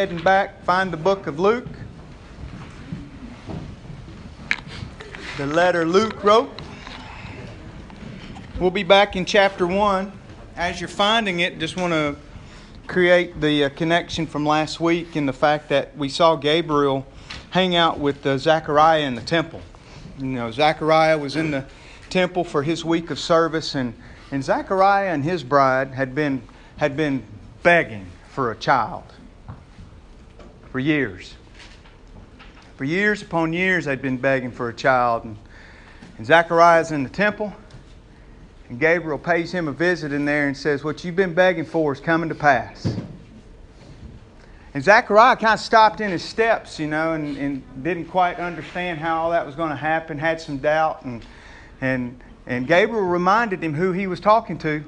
heading 0.00 0.16
back, 0.16 0.64
find 0.64 0.90
the 0.90 0.96
book 0.96 1.26
of 1.26 1.38
Luke. 1.38 1.68
The 5.36 5.44
letter 5.44 5.84
Luke 5.84 6.24
wrote. 6.24 6.50
We'll 8.58 8.70
be 8.70 8.82
back 8.82 9.14
in 9.14 9.26
chapter 9.26 9.66
1. 9.66 10.10
As 10.56 10.80
you're 10.80 10.88
finding 10.88 11.40
it, 11.40 11.58
just 11.58 11.76
want 11.76 11.92
to 11.92 12.16
create 12.86 13.42
the 13.42 13.64
uh, 13.64 13.68
connection 13.68 14.26
from 14.26 14.46
last 14.46 14.80
week 14.80 15.16
and 15.16 15.28
the 15.28 15.34
fact 15.34 15.68
that 15.68 15.94
we 15.98 16.08
saw 16.08 16.34
Gabriel 16.34 17.06
hang 17.50 17.76
out 17.76 17.98
with 17.98 18.24
uh, 18.24 18.38
Zechariah 18.38 19.02
in 19.02 19.16
the 19.16 19.20
temple. 19.20 19.60
You 20.18 20.24
know, 20.24 20.50
Zechariah 20.50 21.18
was 21.18 21.36
in 21.36 21.50
the 21.50 21.66
temple 22.08 22.44
for 22.44 22.62
his 22.62 22.86
week 22.86 23.10
of 23.10 23.18
service, 23.18 23.74
and, 23.74 23.92
and 24.30 24.42
Zechariah 24.42 25.12
and 25.12 25.24
his 25.24 25.44
bride 25.44 25.90
had 25.90 26.14
been, 26.14 26.40
had 26.78 26.96
been 26.96 27.22
begging 27.62 28.06
for 28.30 28.50
a 28.50 28.56
child 28.56 29.04
for 30.70 30.78
years. 30.78 31.34
For 32.76 32.84
years 32.84 33.22
upon 33.22 33.52
years, 33.52 33.84
they'd 33.84 34.00
been 34.00 34.16
begging 34.16 34.50
for 34.50 34.68
a 34.68 34.74
child. 34.74 35.24
And, 35.24 35.36
and 36.16 36.26
Zechariah's 36.26 36.92
in 36.92 37.02
the 37.02 37.10
temple, 37.10 37.52
and 38.68 38.78
Gabriel 38.78 39.18
pays 39.18 39.52
him 39.52 39.68
a 39.68 39.72
visit 39.72 40.12
in 40.12 40.24
there 40.24 40.46
and 40.46 40.56
says, 40.56 40.84
What 40.84 41.04
you've 41.04 41.16
been 41.16 41.34
begging 41.34 41.64
for 41.64 41.92
is 41.92 42.00
coming 42.00 42.28
to 42.28 42.34
pass. 42.34 42.96
And 44.72 44.84
Zachariah 44.84 45.36
kind 45.36 45.54
of 45.54 45.60
stopped 45.60 46.00
in 46.00 46.12
his 46.12 46.22
steps, 46.22 46.78
you 46.78 46.86
know, 46.86 47.14
and, 47.14 47.36
and 47.36 47.84
didn't 47.84 48.04
quite 48.04 48.38
understand 48.38 49.00
how 49.00 49.22
all 49.22 49.30
that 49.32 49.44
was 49.44 49.56
going 49.56 49.70
to 49.70 49.76
happen, 49.76 50.16
had 50.16 50.40
some 50.40 50.58
doubt. 50.58 51.04
And, 51.04 51.24
and, 51.80 52.22
and 52.46 52.68
Gabriel 52.68 53.04
reminded 53.04 53.62
him 53.64 53.74
who 53.74 53.90
he 53.90 54.06
was 54.06 54.20
talking 54.20 54.56
to. 54.58 54.84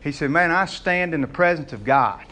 He 0.00 0.10
said, 0.10 0.30
Man, 0.30 0.50
I 0.50 0.64
stand 0.64 1.12
in 1.12 1.20
the 1.20 1.26
presence 1.26 1.74
of 1.74 1.84
God 1.84 2.24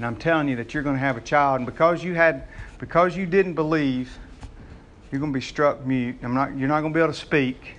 and 0.00 0.06
I'm 0.06 0.16
telling 0.16 0.48
you 0.48 0.56
that 0.56 0.72
you're 0.72 0.82
going 0.82 0.96
to 0.96 1.00
have 1.00 1.18
a 1.18 1.20
child, 1.20 1.56
and 1.58 1.66
because 1.66 2.02
you 2.02 2.14
had, 2.14 2.44
because 2.78 3.14
you 3.14 3.26
didn't 3.26 3.52
believe, 3.52 4.16
you're 5.12 5.20
going 5.20 5.30
to 5.30 5.36
be 5.36 5.44
struck 5.44 5.84
mute. 5.84 6.16
I'm 6.22 6.32
not, 6.32 6.56
you're 6.56 6.68
not 6.68 6.80
going 6.80 6.94
to 6.94 6.96
be 6.96 7.02
able 7.02 7.12
to 7.12 7.18
speak 7.18 7.74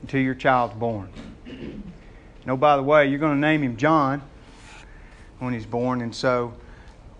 until 0.00 0.22
your 0.22 0.34
child's 0.34 0.72
born. 0.72 1.10
No, 2.46 2.56
by 2.56 2.78
the 2.78 2.82
way, 2.82 3.06
you're 3.08 3.18
going 3.18 3.34
to 3.34 3.40
name 3.40 3.62
him 3.62 3.76
John 3.76 4.22
when 5.38 5.52
he's 5.52 5.66
born, 5.66 6.00
and 6.00 6.14
so 6.14 6.54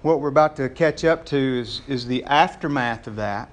what 0.01 0.21
we're 0.21 0.29
about 0.29 0.57
to 0.57 0.71
catch 0.71 1.05
up 1.05 1.27
to 1.27 1.37
is, 1.37 1.83
is 1.87 2.07
the 2.07 2.25
aftermath 2.25 3.07
of 3.07 3.17
that 3.17 3.51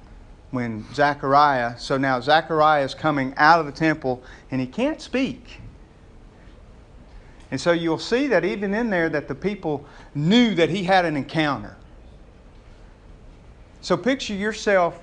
when 0.51 0.85
Zechariah, 0.93 1.77
so 1.77 1.97
now 1.97 2.21
Zechariah 2.21 2.85
is 2.85 2.93
coming 2.93 3.33
out 3.35 3.59
of 3.59 3.65
the 3.65 3.73
temple 3.73 4.23
and 4.51 4.61
he 4.61 4.67
can't 4.67 5.01
speak. 5.01 5.59
And 7.49 7.59
so 7.59 7.71
you'll 7.71 7.99
see 7.99 8.27
that 8.27 8.43
even 8.43 8.73
in 8.73 8.89
there 8.89 9.09
that 9.09 9.27
the 9.27 9.35
people 9.35 9.85
knew 10.13 10.53
that 10.55 10.69
he 10.69 10.83
had 10.83 11.05
an 11.05 11.15
encounter. 11.15 11.77
So 13.81 13.95
picture 13.95 14.33
yourself 14.33 15.01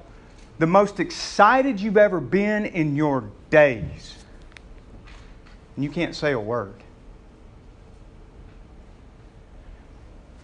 the 0.58 0.66
most 0.66 1.00
excited 1.00 1.80
you've 1.80 1.96
ever 1.96 2.20
been 2.20 2.66
in 2.66 2.96
your 2.96 3.30
days. 3.50 4.16
And 5.74 5.84
you 5.84 5.90
can't 5.90 6.14
say 6.14 6.32
a 6.32 6.40
word. 6.40 6.74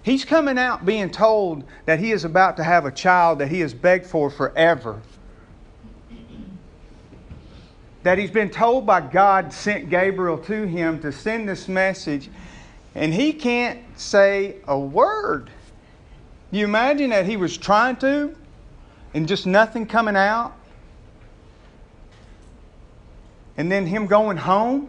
He's 0.02 0.24
coming 0.24 0.58
out 0.58 0.86
being 0.86 1.10
told 1.10 1.64
that 1.84 1.98
he 1.98 2.12
is 2.12 2.24
about 2.24 2.56
to 2.56 2.64
have 2.64 2.86
a 2.86 2.90
child 2.90 3.38
that 3.40 3.48
he 3.48 3.60
has 3.60 3.74
begged 3.74 4.06
for 4.06 4.30
forever 4.30 5.02
that 8.02 8.18
he's 8.18 8.30
been 8.30 8.50
told 8.50 8.86
by 8.86 9.00
God 9.00 9.52
sent 9.52 9.90
Gabriel 9.90 10.38
to 10.38 10.66
him 10.66 11.00
to 11.00 11.12
send 11.12 11.48
this 11.48 11.68
message, 11.68 12.30
and 12.94 13.12
he 13.12 13.32
can't 13.32 13.80
say 13.98 14.56
a 14.66 14.78
word. 14.78 15.50
You 16.50 16.64
imagine 16.64 17.10
that 17.10 17.26
he 17.26 17.36
was 17.36 17.56
trying 17.56 17.96
to, 17.96 18.34
and 19.14 19.28
just 19.28 19.46
nothing 19.46 19.86
coming 19.86 20.16
out? 20.16 20.54
And 23.56 23.70
then 23.70 23.86
him 23.86 24.06
going 24.06 24.39
home? 24.39 24.89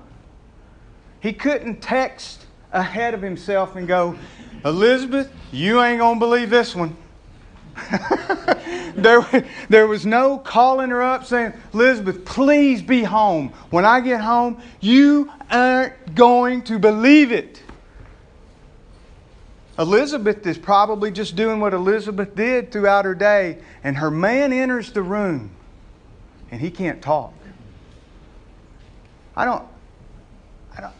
He 1.19 1.33
couldn't 1.33 1.81
text 1.81 2.45
ahead 2.71 3.13
of 3.13 3.21
himself 3.21 3.75
and 3.75 3.87
go, 3.87 4.17
Elizabeth, 4.63 5.31
you 5.51 5.81
ain't 5.81 5.99
going 5.99 6.15
to 6.15 6.19
believe 6.19 6.49
this 6.49 6.75
one. 6.75 6.95
there, 8.95 9.25
there 9.69 9.87
was 9.87 10.05
no 10.05 10.37
calling 10.37 10.89
her 10.89 11.01
up 11.01 11.25
saying, 11.25 11.53
Elizabeth, 11.73 12.25
please 12.25 12.81
be 12.81 13.03
home. 13.03 13.49
When 13.69 13.85
I 13.85 14.01
get 14.01 14.21
home, 14.21 14.61
you 14.79 15.31
aren't 15.49 16.15
going 16.15 16.63
to 16.63 16.79
believe 16.79 17.31
it. 17.31 17.61
Elizabeth 19.79 20.45
is 20.45 20.57
probably 20.57 21.11
just 21.11 21.35
doing 21.35 21.59
what 21.59 21.73
Elizabeth 21.73 22.35
did 22.35 22.71
throughout 22.71 23.05
her 23.05 23.15
day, 23.15 23.57
and 23.83 23.97
her 23.97 24.11
man 24.11 24.53
enters 24.53 24.91
the 24.91 25.01
room, 25.01 25.49
and 26.51 26.59
he 26.61 26.69
can't 26.69 27.01
talk. 27.01 27.33
I 29.35 29.45
don't, 29.45 29.65
I 30.77 30.81
don't, 30.81 30.93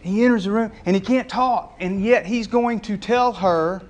he 0.00 0.24
enters 0.24 0.44
the 0.44 0.52
room, 0.52 0.72
and 0.86 0.94
he 0.94 1.00
can't 1.00 1.28
talk, 1.28 1.76
and 1.80 2.02
yet 2.02 2.24
he's 2.24 2.46
going 2.46 2.80
to 2.82 2.96
tell 2.96 3.32
her 3.34 3.82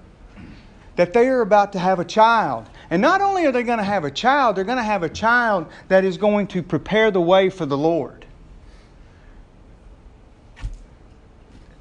that 1.01 1.15
they 1.15 1.29
are 1.29 1.41
about 1.41 1.73
to 1.73 1.79
have 1.79 1.99
a 1.99 2.05
child. 2.05 2.69
And 2.91 3.01
not 3.01 3.23
only 3.23 3.47
are 3.47 3.53
they 3.53 3.63
going 3.63 3.79
to 3.79 3.85
have 3.85 4.05
a 4.05 4.11
child, 4.11 4.55
they're 4.55 4.65
going 4.65 4.77
to 4.77 4.85
have 4.85 5.03
a 5.03 5.09
child 5.09 5.67
that 5.89 6.05
is 6.05 6.19
going 6.19 6.49
to 6.49 6.63
prepare 6.63 7.11
the 7.11 7.23
way 7.23 7.49
for 7.49 7.65
the 7.65 7.79
Lord. 7.79 8.27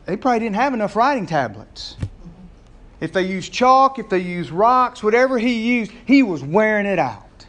They 0.05 0.15
probably 0.15 0.39
didn't 0.39 0.55
have 0.55 0.73
enough 0.73 0.95
writing 0.95 1.25
tablets. 1.25 1.97
If 3.01 3.11
they 3.11 3.23
used 3.23 3.51
chalk, 3.51 3.99
if 3.99 4.07
they 4.07 4.19
used 4.19 4.51
rocks, 4.51 5.03
whatever 5.03 5.37
he 5.37 5.79
used, 5.79 5.91
he 6.05 6.23
was 6.23 6.41
wearing 6.41 6.85
it 6.85 6.97
out. 6.97 7.45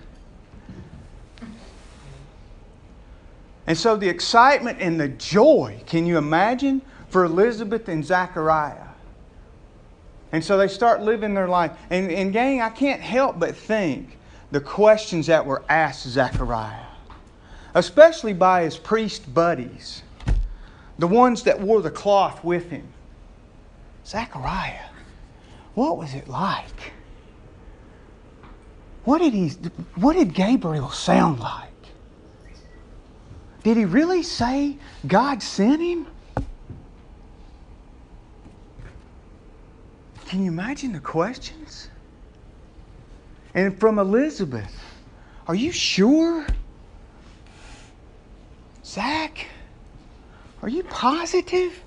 And 3.69 3.79
so 3.79 3.95
the 3.95 4.09
excitement 4.09 4.79
and 4.81 4.99
the 4.99 5.07
joy, 5.07 5.81
can 5.87 6.05
you 6.05 6.19
imagine, 6.19 6.83
for 7.11 7.25
Elizabeth 7.25 7.89
and 7.89 8.05
Zachariah? 8.05 8.90
And 10.33 10.45
so 10.45 10.57
they 10.57 10.69
start 10.69 11.03
living 11.03 11.35
their 11.35 11.49
life. 11.49 11.73
And, 11.91 12.11
and 12.11 12.33
gang, 12.33 12.61
I 12.61 12.71
can't 12.71 13.01
help 13.01 13.39
but 13.39 13.57
think 13.57 14.19
the 14.51 14.61
questions 14.61 15.27
that 15.27 15.45
were 15.45 15.63
asked 15.69 16.07
Zechariah, 16.07 16.87
especially 17.75 18.33
by 18.33 18.63
his 18.63 18.77
priest 18.77 19.33
buddies, 19.33 20.03
the 20.99 21.07
ones 21.07 21.43
that 21.45 21.61
wore 21.61 21.81
the 21.81 21.91
cloth 21.91 22.45
with 22.45 22.71
him. 22.71 22.87
Zechariah, 24.07 24.89
what 25.75 25.97
was 25.97 26.15
it 26.15 26.29
like? 26.29 26.93
What 29.05 29.19
did, 29.19 29.33
he, 29.33 29.49
what 29.97 30.15
did 30.15 30.35
Gabriel 30.35 30.91
sound 30.91 31.41
like? 31.41 31.69
Did 33.63 33.77
he 33.77 33.85
really 33.85 34.23
say 34.23 34.79
God 35.07 35.43
sent 35.43 35.81
him? 35.81 36.07
Can 40.31 40.45
you 40.45 40.53
imagine 40.53 40.93
the 40.93 41.01
questions? 41.01 41.89
And 43.53 43.77
from 43.81 43.99
Elizabeth, 43.99 44.73
are 45.49 45.57
you 45.57 45.73
sure? 45.73 46.47
Zach, 48.85 49.49
are 50.63 50.69
you 50.69 50.85
positive? 50.85 51.83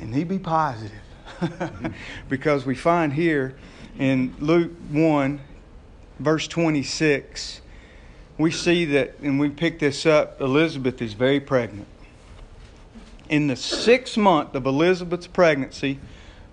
And 0.00 0.12
he'd 0.12 0.26
be 0.26 0.40
positive. 0.40 0.98
because 2.28 2.66
we 2.66 2.74
find 2.74 3.12
here 3.12 3.54
in 3.96 4.34
Luke 4.40 4.72
1, 4.90 5.40
verse 6.18 6.48
26, 6.48 7.60
we 8.36 8.50
see 8.50 8.84
that, 8.86 9.14
and 9.22 9.38
we 9.38 9.48
pick 9.48 9.78
this 9.78 10.06
up, 10.06 10.40
Elizabeth 10.40 11.00
is 11.00 11.12
very 11.12 11.38
pregnant 11.38 11.86
in 13.28 13.46
the 13.46 13.56
sixth 13.56 14.16
month 14.16 14.54
of 14.54 14.66
Elizabeth's 14.66 15.26
pregnancy, 15.26 15.98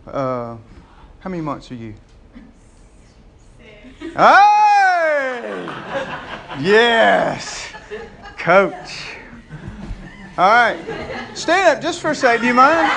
uh, 0.08 0.58
how 1.20 1.30
many 1.30 1.42
months 1.42 1.72
are 1.72 1.76
you? 1.76 1.94
Six. 3.58 4.14
Hey! 4.16 5.68
Yes! 6.60 7.72
Coach. 8.38 9.06
All 10.38 10.50
right. 10.50 10.78
Stand 11.34 11.78
up 11.78 11.84
just 11.84 12.02
for 12.02 12.12
a 12.12 12.16
second. 12.16 12.42
Do 12.42 12.48
you 12.48 12.54
mind? 12.54 12.92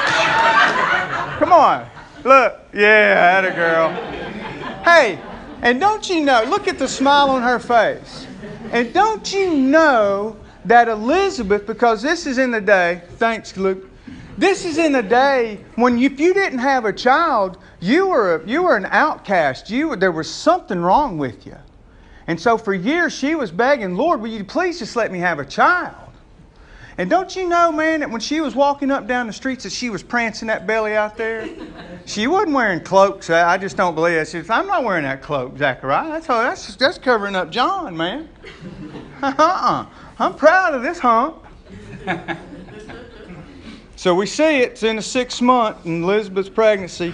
Come 1.39 1.53
on. 1.53 1.87
Look. 2.25 2.61
Yeah, 2.73 3.43
that 3.43 3.45
a 3.45 3.55
girl. 3.55 3.91
Hey, 4.83 5.19
and 5.63 5.81
don't 5.81 6.09
you 6.09 6.25
know, 6.25 6.45
look 6.45 6.69
at 6.69 6.79
the 6.79 6.89
smile 6.89 7.31
on 7.31 7.43
her 7.43 7.59
face. 7.59 8.27
And 8.73 8.93
don't 8.93 9.33
you 9.33 9.55
know 9.55 10.37
that 10.65 10.89
Elizabeth, 10.89 11.67
because 11.67 12.03
this 12.03 12.27
is 12.27 12.39
in 12.39 12.51
the 12.51 12.61
day, 12.61 13.03
thanks, 13.17 13.57
Luke. 13.57 13.91
This 14.37 14.65
is 14.65 14.79
in 14.79 14.93
the 14.93 15.03
day 15.03 15.61
when 15.77 15.97
if 16.03 16.19
you 16.19 16.35
didn't 16.35 16.59
have 16.59 16.85
a 16.85 16.93
child, 16.93 17.59
you 17.81 18.09
were, 18.09 18.43
you 18.47 18.65
were 18.65 18.77
an 18.77 18.87
outcast. 18.87 19.71
You, 19.71 19.95
there 19.95 20.11
was 20.11 20.33
something 20.33 20.81
wrong 20.81 21.19
with 21.19 21.47
you. 21.47 21.57
And 22.27 22.41
so 22.41 22.59
for 22.59 22.75
years 22.75 23.13
she 23.13 23.35
was 23.35 23.51
begging, 23.51 23.95
Lord, 23.95 24.21
will 24.21 24.29
you 24.29 24.45
please 24.45 24.79
just 24.79 24.97
let 24.97 25.13
me 25.13 25.21
have 25.21 25.39
a 25.39 25.45
child? 25.45 25.95
And 26.97 27.11
don't 27.11 27.35
you 27.35 27.49
know, 27.49 27.73
man, 27.73 28.01
that 28.01 28.11
when 28.11 28.21
she 28.21 28.41
was 28.41 28.55
walking 28.55 28.91
up 28.91 29.09
down 29.09 29.27
the 29.27 29.33
streets, 29.33 29.65
that 29.65 29.73
she 29.73 29.91
was 29.91 30.03
prancing 30.03 30.47
that 30.47 30.65
belly 30.67 30.95
out 30.95 31.17
there? 31.17 31.49
She 32.07 32.29
wasn't 32.29 32.55
wearing 32.55 32.81
cloaks. 32.81 33.31
I 33.31 33.59
just 33.59 33.77
don't 33.77 33.97
believe 33.97 34.17
it. 34.17 34.27
She 34.27 34.43
said, 34.43 34.51
I'm 34.51 34.69
not 34.69 34.85
wearing 34.85 35.03
that 35.03 35.21
cloak, 35.21 35.59
Zachariah. 35.59 36.09
That's, 36.09 36.27
that's, 36.27 36.77
that's 36.77 36.99
covering 36.99 37.35
up 37.35 37.51
John, 37.51 37.97
man. 37.97 38.29
uh-uh. 39.23 39.87
I'm 40.19 40.35
proud 40.35 40.75
of 40.75 40.83
this 40.83 40.99
hump. 40.99 41.45
so 43.97 44.15
we 44.15 44.27
see 44.27 44.59
it's 44.59 44.83
in 44.83 44.97
the 44.97 45.03
sixth 45.03 45.43
month 45.43 45.85
in 45.85 46.05
Elizabeth's 46.05 46.49
pregnancy. 46.49 47.13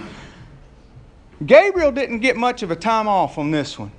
Gabriel 1.45 1.91
didn't 1.91 2.19
get 2.19 2.37
much 2.37 2.61
of 2.61 2.69
a 2.69 2.75
time 2.75 3.07
off 3.07 3.39
on 3.39 3.49
this 3.49 3.79
one. 3.79 3.91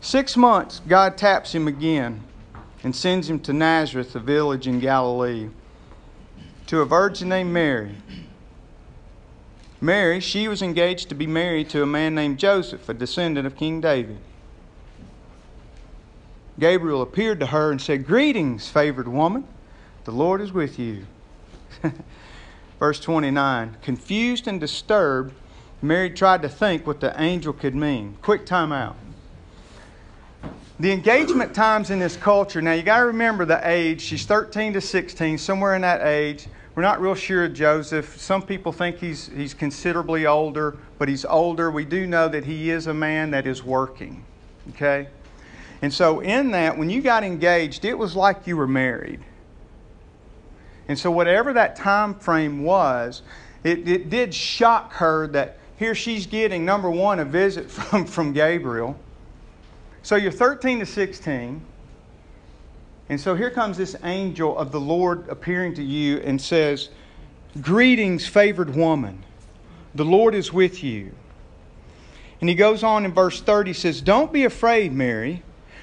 Six 0.00 0.36
months, 0.36 0.80
God 0.88 1.18
taps 1.18 1.54
him 1.54 1.68
again 1.68 2.22
and 2.82 2.96
sends 2.96 3.28
him 3.28 3.38
to 3.40 3.52
Nazareth, 3.52 4.16
a 4.16 4.20
village 4.20 4.66
in 4.66 4.80
Galilee, 4.80 5.50
to 6.68 6.80
a 6.80 6.86
virgin 6.86 7.28
named 7.28 7.52
Mary. 7.52 7.96
Mary, 9.82 10.20
she 10.20 10.48
was 10.48 10.62
engaged 10.62 11.10
to 11.10 11.14
be 11.14 11.26
married 11.26 11.68
to 11.70 11.82
a 11.82 11.86
man 11.86 12.14
named 12.14 12.38
Joseph, 12.38 12.88
a 12.88 12.94
descendant 12.94 13.46
of 13.46 13.56
King 13.56 13.82
David. 13.82 14.18
Gabriel 16.60 17.00
appeared 17.00 17.40
to 17.40 17.46
her 17.46 17.70
and 17.70 17.80
said, 17.80 18.06
Greetings, 18.06 18.68
favored 18.68 19.08
woman, 19.08 19.46
the 20.04 20.12
Lord 20.12 20.40
is 20.40 20.52
with 20.52 20.78
you. 20.78 21.06
Verse 22.78 23.00
29 23.00 23.78
Confused 23.82 24.46
and 24.46 24.60
disturbed, 24.60 25.34
Mary 25.82 26.10
tried 26.10 26.42
to 26.42 26.48
think 26.48 26.86
what 26.86 27.00
the 27.00 27.18
angel 27.20 27.54
could 27.54 27.74
mean. 27.74 28.18
Quick 28.20 28.44
time 28.44 28.72
out. 28.72 28.96
The 30.78 30.92
engagement 30.92 31.54
times 31.54 31.90
in 31.90 31.98
this 31.98 32.16
culture, 32.16 32.62
now 32.62 32.72
you 32.72 32.82
got 32.82 33.00
to 33.00 33.06
remember 33.06 33.44
the 33.44 33.60
age. 33.68 34.00
She's 34.00 34.24
13 34.24 34.74
to 34.74 34.80
16, 34.80 35.38
somewhere 35.38 35.74
in 35.74 35.82
that 35.82 36.06
age. 36.06 36.46
We're 36.74 36.82
not 36.82 37.00
real 37.00 37.14
sure 37.14 37.44
of 37.44 37.54
Joseph. 37.54 38.18
Some 38.18 38.42
people 38.42 38.72
think 38.72 38.96
he's, 38.96 39.28
he's 39.28 39.52
considerably 39.52 40.26
older, 40.26 40.78
but 40.98 41.08
he's 41.08 41.24
older. 41.24 41.70
We 41.70 41.84
do 41.84 42.06
know 42.06 42.28
that 42.28 42.44
he 42.44 42.70
is 42.70 42.86
a 42.86 42.94
man 42.94 43.30
that 43.32 43.46
is 43.46 43.62
working. 43.62 44.24
Okay? 44.70 45.08
And 45.82 45.92
so, 45.92 46.20
in 46.20 46.50
that, 46.50 46.76
when 46.76 46.90
you 46.90 47.00
got 47.00 47.24
engaged, 47.24 47.84
it 47.84 47.96
was 47.96 48.14
like 48.14 48.46
you 48.46 48.56
were 48.56 48.68
married. 48.68 49.20
And 50.88 50.98
so, 50.98 51.10
whatever 51.10 51.52
that 51.54 51.76
time 51.76 52.14
frame 52.14 52.62
was, 52.62 53.22
it, 53.64 53.88
it 53.88 54.10
did 54.10 54.34
shock 54.34 54.92
her 54.94 55.26
that 55.28 55.58
here 55.78 55.94
she's 55.94 56.26
getting, 56.26 56.64
number 56.64 56.90
one, 56.90 57.18
a 57.20 57.24
visit 57.24 57.70
from, 57.70 58.04
from 58.04 58.32
Gabriel. 58.32 58.98
So 60.02 60.16
you're 60.16 60.32
13 60.32 60.80
to 60.80 60.86
16. 60.86 61.62
And 63.08 63.20
so 63.20 63.34
here 63.34 63.50
comes 63.50 63.76
this 63.76 63.96
angel 64.04 64.56
of 64.56 64.72
the 64.72 64.80
Lord 64.80 65.28
appearing 65.28 65.74
to 65.74 65.82
you 65.82 66.18
and 66.18 66.40
says, 66.40 66.90
Greetings, 67.60 68.26
favored 68.26 68.74
woman. 68.76 69.24
The 69.94 70.04
Lord 70.04 70.34
is 70.34 70.52
with 70.52 70.84
you. 70.84 71.12
And 72.40 72.48
he 72.48 72.54
goes 72.54 72.82
on 72.82 73.04
in 73.04 73.12
verse 73.12 73.40
30 73.40 73.72
says, 73.72 74.00
Don't 74.00 74.32
be 74.32 74.44
afraid, 74.44 74.92
Mary, 74.92 75.42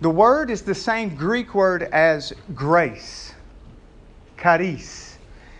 The 0.00 0.10
word 0.10 0.50
is 0.50 0.62
the 0.62 0.74
same 0.74 1.16
Greek 1.16 1.54
word 1.54 1.82
as 1.82 2.32
grace, 2.54 3.34
charis, 4.40 5.18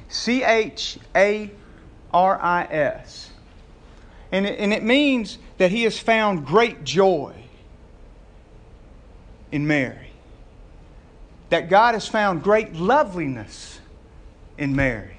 C 0.09 0.45
H 0.45 0.99
A 1.17 1.51
R 2.13 2.41
I 2.41 2.65
S. 2.65 3.31
And 4.31 4.47
and 4.47 4.73
it 4.73 4.85
means 4.85 5.39
that 5.59 5.71
he 5.73 5.83
has 5.83 5.99
found 5.99 6.47
great 6.47 6.85
joy 6.85 7.35
in 9.51 9.67
Mary. 9.67 10.13
That 11.51 11.69
God 11.69 11.95
has 11.95 12.07
found 12.07 12.43
great 12.43 12.75
loveliness 12.75 13.81
in 14.57 14.77
Mary. 14.77 15.17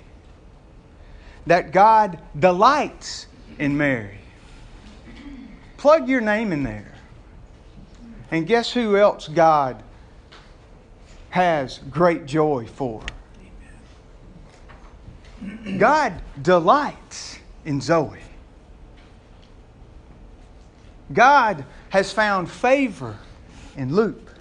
That 1.47 1.71
God 1.71 2.19
delights 2.37 3.27
in 3.57 3.75
Mary. 3.75 4.19
Plug 5.77 6.07
your 6.07 6.21
name 6.21 6.51
in 6.53 6.63
there. 6.63 6.93
And 8.31 8.45
guess 8.45 8.71
who 8.71 8.97
else 8.97 9.27
God 9.27 9.81
has 11.31 11.79
great 11.89 12.25
joy 12.25 12.65
for? 12.67 13.01
God 15.77 16.21
delights 16.41 17.39
in 17.65 17.81
Zoe. 17.81 18.19
God 21.11 21.65
has 21.89 22.11
found 22.11 22.51
favor 22.51 23.17
in 23.75 23.95
Luke. 23.95 24.35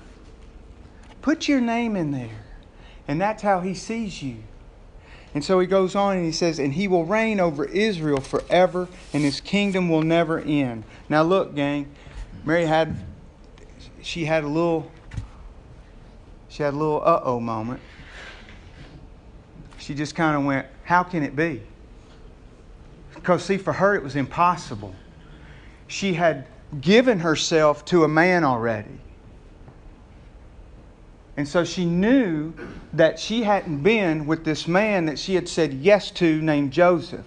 Put 1.23 1.49
your 1.49 1.61
name 1.61 1.97
in 1.97 2.11
there. 2.11 2.45
And 3.07 3.21
that's 3.21 3.43
how 3.43 3.61
he 3.61 3.75
sees 3.75 4.23
you. 4.23 4.43
And 5.35 5.45
so 5.45 5.61
he 5.61 5.67
goes 5.67 5.95
on 5.95 6.17
and 6.17 6.27
he 6.27 6.33
says, 6.33 6.59
And 6.59 6.75
he 6.75 6.89
will 6.89 7.05
reign 7.05 7.41
over 7.41 7.65
Israel 7.65 8.21
forever, 8.21 8.89
and 9.13 9.23
his 9.23 9.41
kingdom 9.41 9.89
will 9.89 10.03
never 10.03 10.41
end. 10.41 10.85
Now, 11.09 11.23
look, 11.23 11.55
gang, 11.55 11.91
Mary 12.45 12.67
had, 12.67 12.97
she 14.03 14.25
had 14.25 14.45
a 14.45 14.49
little, 14.49 14.91
she 16.49 16.63
had 16.63 16.75
a 16.75 16.77
little 16.77 17.03
uh 17.05 17.21
oh 17.25 17.41
moment. 17.41 17.81
She 19.79 19.95
just 19.95 20.15
kind 20.15 20.37
of 20.37 20.45
went, 20.45 20.67
How 20.85 21.03
can 21.03 21.23
it 21.23 21.35
be? 21.35 21.63
Because, 23.15 23.45
see, 23.45 23.59
for 23.59 23.73
her 23.73 23.95
it 23.95 24.03
was 24.03 24.17
impossible. 24.17 24.95
She 25.87 26.15
had 26.15 26.47
given 26.81 27.21
herself 27.21 27.85
to 27.87 28.05
a 28.05 28.09
man 28.09 28.45
already. 28.45 29.01
And 31.37 31.49
so 31.49 31.65
she 31.65 31.85
knew 31.85 32.53
that 32.93 33.19
she 33.19 33.43
hadn't 33.43 33.83
been 33.83 34.27
with 34.27 34.45
this 34.45 34.69
man 34.69 35.07
that 35.07 35.19
she 35.19 35.35
had 35.35 35.49
said 35.49 35.73
yes 35.75 36.11
to 36.13 36.43
named 36.43 36.73
Joseph. 36.73 37.27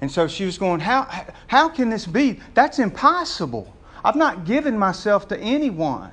And 0.00 0.10
so 0.10 0.28
she 0.28 0.44
was 0.44 0.58
going, 0.58 0.80
How, 0.80 1.08
how 1.46 1.68
can 1.68 1.90
this 1.90 2.06
be? 2.06 2.40
That's 2.54 2.78
impossible. 2.78 3.73
I've 4.04 4.16
not 4.16 4.44
given 4.44 4.78
myself 4.78 5.28
to 5.28 5.38
anyone. 5.38 6.10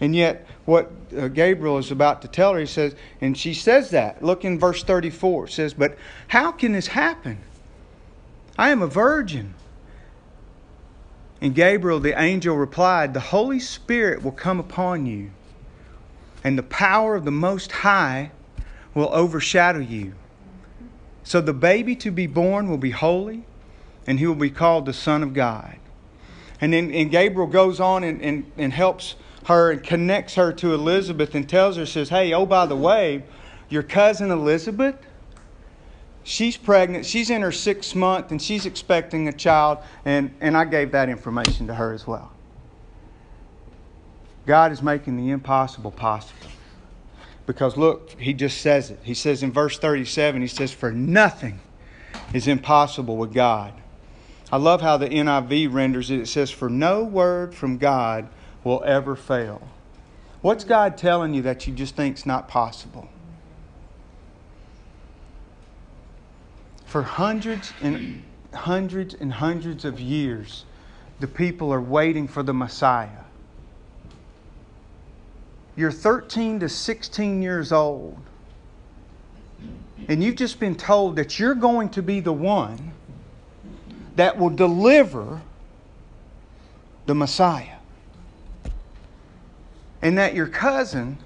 And 0.00 0.14
yet, 0.14 0.46
what 0.64 0.92
uh, 1.16 1.28
Gabriel 1.28 1.78
is 1.78 1.90
about 1.90 2.22
to 2.22 2.28
tell 2.28 2.52
her, 2.52 2.60
he 2.60 2.66
says, 2.66 2.94
and 3.20 3.36
she 3.36 3.54
says 3.54 3.90
that. 3.90 4.22
Look 4.22 4.44
in 4.44 4.58
verse 4.58 4.84
34. 4.84 5.46
It 5.46 5.50
says, 5.50 5.74
But 5.74 5.96
how 6.28 6.52
can 6.52 6.72
this 6.72 6.88
happen? 6.88 7.38
I 8.56 8.70
am 8.70 8.82
a 8.82 8.86
virgin. 8.86 9.54
And 11.40 11.54
Gabriel, 11.54 11.98
the 11.98 12.20
angel, 12.20 12.56
replied, 12.56 13.14
The 13.14 13.20
Holy 13.20 13.58
Spirit 13.58 14.22
will 14.22 14.32
come 14.32 14.60
upon 14.60 15.06
you 15.06 15.30
and 16.44 16.56
the 16.56 16.62
power 16.62 17.14
of 17.14 17.24
the 17.24 17.30
Most 17.30 17.72
High 17.72 18.30
will 18.94 19.10
overshadow 19.12 19.80
you. 19.80 20.14
So 21.22 21.40
the 21.40 21.52
baby 21.52 21.94
to 21.96 22.10
be 22.10 22.26
born 22.26 22.70
will 22.70 22.78
be 22.78 22.90
holy, 22.90 23.44
and 24.06 24.18
he 24.18 24.26
will 24.26 24.34
be 24.34 24.50
called 24.50 24.86
the 24.86 24.92
Son 24.92 25.22
of 25.22 25.34
God. 25.34 25.76
And 26.60 26.72
then 26.72 26.92
and 26.92 27.10
Gabriel 27.10 27.48
goes 27.48 27.80
on 27.80 28.04
and, 28.04 28.20
and, 28.20 28.50
and 28.56 28.72
helps 28.72 29.14
her 29.46 29.70
and 29.70 29.82
connects 29.82 30.34
her 30.34 30.52
to 30.52 30.74
Elizabeth 30.74 31.34
and 31.34 31.48
tells 31.48 31.76
her, 31.76 31.86
says, 31.86 32.08
Hey, 32.08 32.32
oh, 32.32 32.46
by 32.46 32.66
the 32.66 32.76
way, 32.76 33.24
your 33.68 33.82
cousin 33.82 34.30
Elizabeth, 34.30 34.96
she's 36.22 36.56
pregnant. 36.56 37.06
She's 37.06 37.30
in 37.30 37.42
her 37.42 37.52
sixth 37.52 37.94
month 37.94 38.30
and 38.30 38.40
she's 38.40 38.66
expecting 38.66 39.28
a 39.28 39.32
child. 39.32 39.78
And, 40.04 40.34
and 40.40 40.56
I 40.56 40.64
gave 40.64 40.92
that 40.92 41.08
information 41.08 41.66
to 41.68 41.74
her 41.74 41.92
as 41.92 42.06
well. 42.06 42.32
God 44.46 44.72
is 44.72 44.82
making 44.82 45.16
the 45.16 45.30
impossible 45.30 45.90
possible. 45.90 46.48
Because 47.46 47.76
look, 47.76 48.18
he 48.20 48.34
just 48.34 48.60
says 48.60 48.90
it. 48.90 48.98
He 49.02 49.14
says 49.14 49.42
in 49.42 49.52
verse 49.52 49.78
37, 49.78 50.42
he 50.42 50.48
says, 50.48 50.72
For 50.72 50.92
nothing 50.92 51.60
is 52.34 52.46
impossible 52.46 53.16
with 53.16 53.32
God. 53.32 53.72
I 54.50 54.56
love 54.56 54.80
how 54.80 54.96
the 54.96 55.08
NIV 55.08 55.72
renders 55.72 56.10
it. 56.10 56.20
It 56.20 56.28
says, 56.28 56.50
For 56.50 56.70
no 56.70 57.04
word 57.04 57.54
from 57.54 57.76
God 57.76 58.28
will 58.64 58.82
ever 58.84 59.14
fail. 59.14 59.68
What's 60.40 60.64
God 60.64 60.96
telling 60.96 61.34
you 61.34 61.42
that 61.42 61.66
you 61.66 61.74
just 61.74 61.96
think 61.96 62.16
is 62.16 62.26
not 62.26 62.48
possible? 62.48 63.08
For 66.86 67.02
hundreds 67.02 67.74
and 67.82 68.22
hundreds 68.54 69.12
and 69.14 69.32
hundreds 69.32 69.84
of 69.84 70.00
years, 70.00 70.64
the 71.20 71.26
people 71.26 71.72
are 71.72 71.80
waiting 71.80 72.26
for 72.26 72.42
the 72.42 72.54
Messiah. 72.54 73.24
You're 75.76 75.92
13 75.92 76.60
to 76.60 76.68
16 76.68 77.42
years 77.42 77.72
old. 77.72 78.18
and 80.08 80.24
you've 80.24 80.36
just 80.36 80.58
been 80.58 80.74
told 80.74 81.16
that 81.16 81.38
you're 81.38 81.54
going 81.54 81.90
to 81.90 82.02
be 82.02 82.20
the 82.20 82.32
one 82.32 82.92
that 84.18 84.36
will 84.36 84.50
deliver 84.50 85.40
the 87.06 87.14
Messiah. 87.14 87.76
And 90.02 90.18
that 90.18 90.34
your 90.34 90.48
cousin 90.48 91.18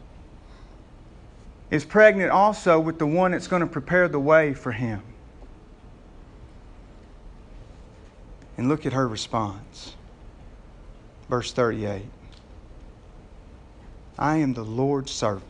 is 1.71 1.87
pregnant 1.87 2.31
also 2.31 2.79
with 2.79 2.99
the 2.99 3.07
one 3.07 3.31
that's 3.31 3.47
going 3.47 3.61
to 3.61 3.67
prepare 3.67 4.09
the 4.09 4.21
way 4.21 4.53
for 4.53 4.73
him. 4.73 5.03
And 8.59 8.69
look 8.69 8.85
at 8.85 8.93
her 8.93 9.09
response. 9.09 9.95
Verse 11.31 11.51
38 11.51 12.03
I 14.19 14.37
am 14.37 14.53
the 14.53 14.65
Lord's 14.65 15.13
servant. 15.13 15.49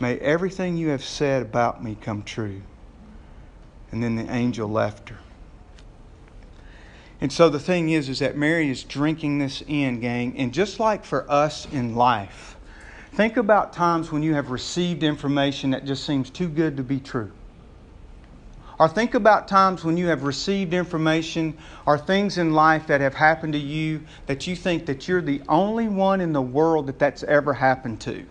May 0.00 0.18
everything 0.18 0.76
you 0.76 0.88
have 0.88 1.04
said 1.04 1.42
about 1.42 1.84
me 1.84 1.96
come 2.00 2.24
true. 2.24 2.60
And 3.92 4.02
then 4.02 4.16
the 4.16 4.28
angel 4.34 4.68
left 4.68 5.10
her. 5.10 5.18
And 7.20 7.32
so 7.32 7.48
the 7.48 7.60
thing 7.60 7.90
is, 7.90 8.08
is 8.08 8.20
that 8.20 8.36
Mary 8.36 8.70
is 8.70 8.82
drinking 8.82 9.38
this 9.38 9.62
in, 9.66 10.00
gang. 10.00 10.36
And 10.38 10.54
just 10.54 10.80
like 10.80 11.04
for 11.04 11.30
us 11.30 11.66
in 11.70 11.94
life, 11.94 12.56
think 13.12 13.36
about 13.36 13.72
times 13.72 14.10
when 14.10 14.22
you 14.22 14.34
have 14.34 14.50
received 14.50 15.02
information 15.02 15.70
that 15.70 15.84
just 15.84 16.04
seems 16.04 16.30
too 16.30 16.48
good 16.48 16.76
to 16.78 16.82
be 16.82 16.98
true. 16.98 17.30
Or 18.78 18.88
think 18.88 19.12
about 19.12 19.46
times 19.46 19.84
when 19.84 19.98
you 19.98 20.06
have 20.06 20.22
received 20.22 20.72
information 20.72 21.58
or 21.84 21.98
things 21.98 22.38
in 22.38 22.54
life 22.54 22.86
that 22.86 23.02
have 23.02 23.12
happened 23.12 23.52
to 23.52 23.58
you 23.58 24.00
that 24.24 24.46
you 24.46 24.56
think 24.56 24.86
that 24.86 25.06
you're 25.06 25.20
the 25.20 25.42
only 25.50 25.86
one 25.86 26.22
in 26.22 26.32
the 26.32 26.40
world 26.40 26.86
that 26.86 26.98
that's 26.98 27.22
ever 27.24 27.52
happened 27.52 28.00
to. 28.00 28.24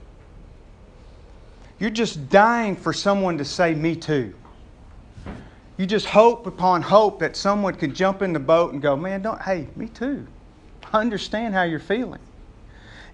You're 1.77 1.91
just 1.91 2.29
dying 2.31 2.75
for 2.75 2.93
someone 2.93 3.38
to 3.38 3.46
say, 3.46 3.75
Me 3.75 3.96
too. 3.96 4.34
You 5.79 5.86
just 5.86 6.07
hope 6.07 6.45
upon 6.45 6.81
hope 6.81 7.19
that 7.19 7.38
someone 7.38 7.74
could 7.74 7.95
jump 7.95 8.21
in 8.21 8.33
the 8.33 8.39
boat 8.39 8.74
and 8.74 8.81
go, 8.81 8.98
Man, 8.98 9.21
don't, 9.21 9.41
hey, 9.41 9.69
me 9.77 9.88
too. 9.88 10.27
I 10.91 11.00
understand 11.00 11.53
how 11.53 11.63
you're 11.63 11.79
feeling. 11.79 12.19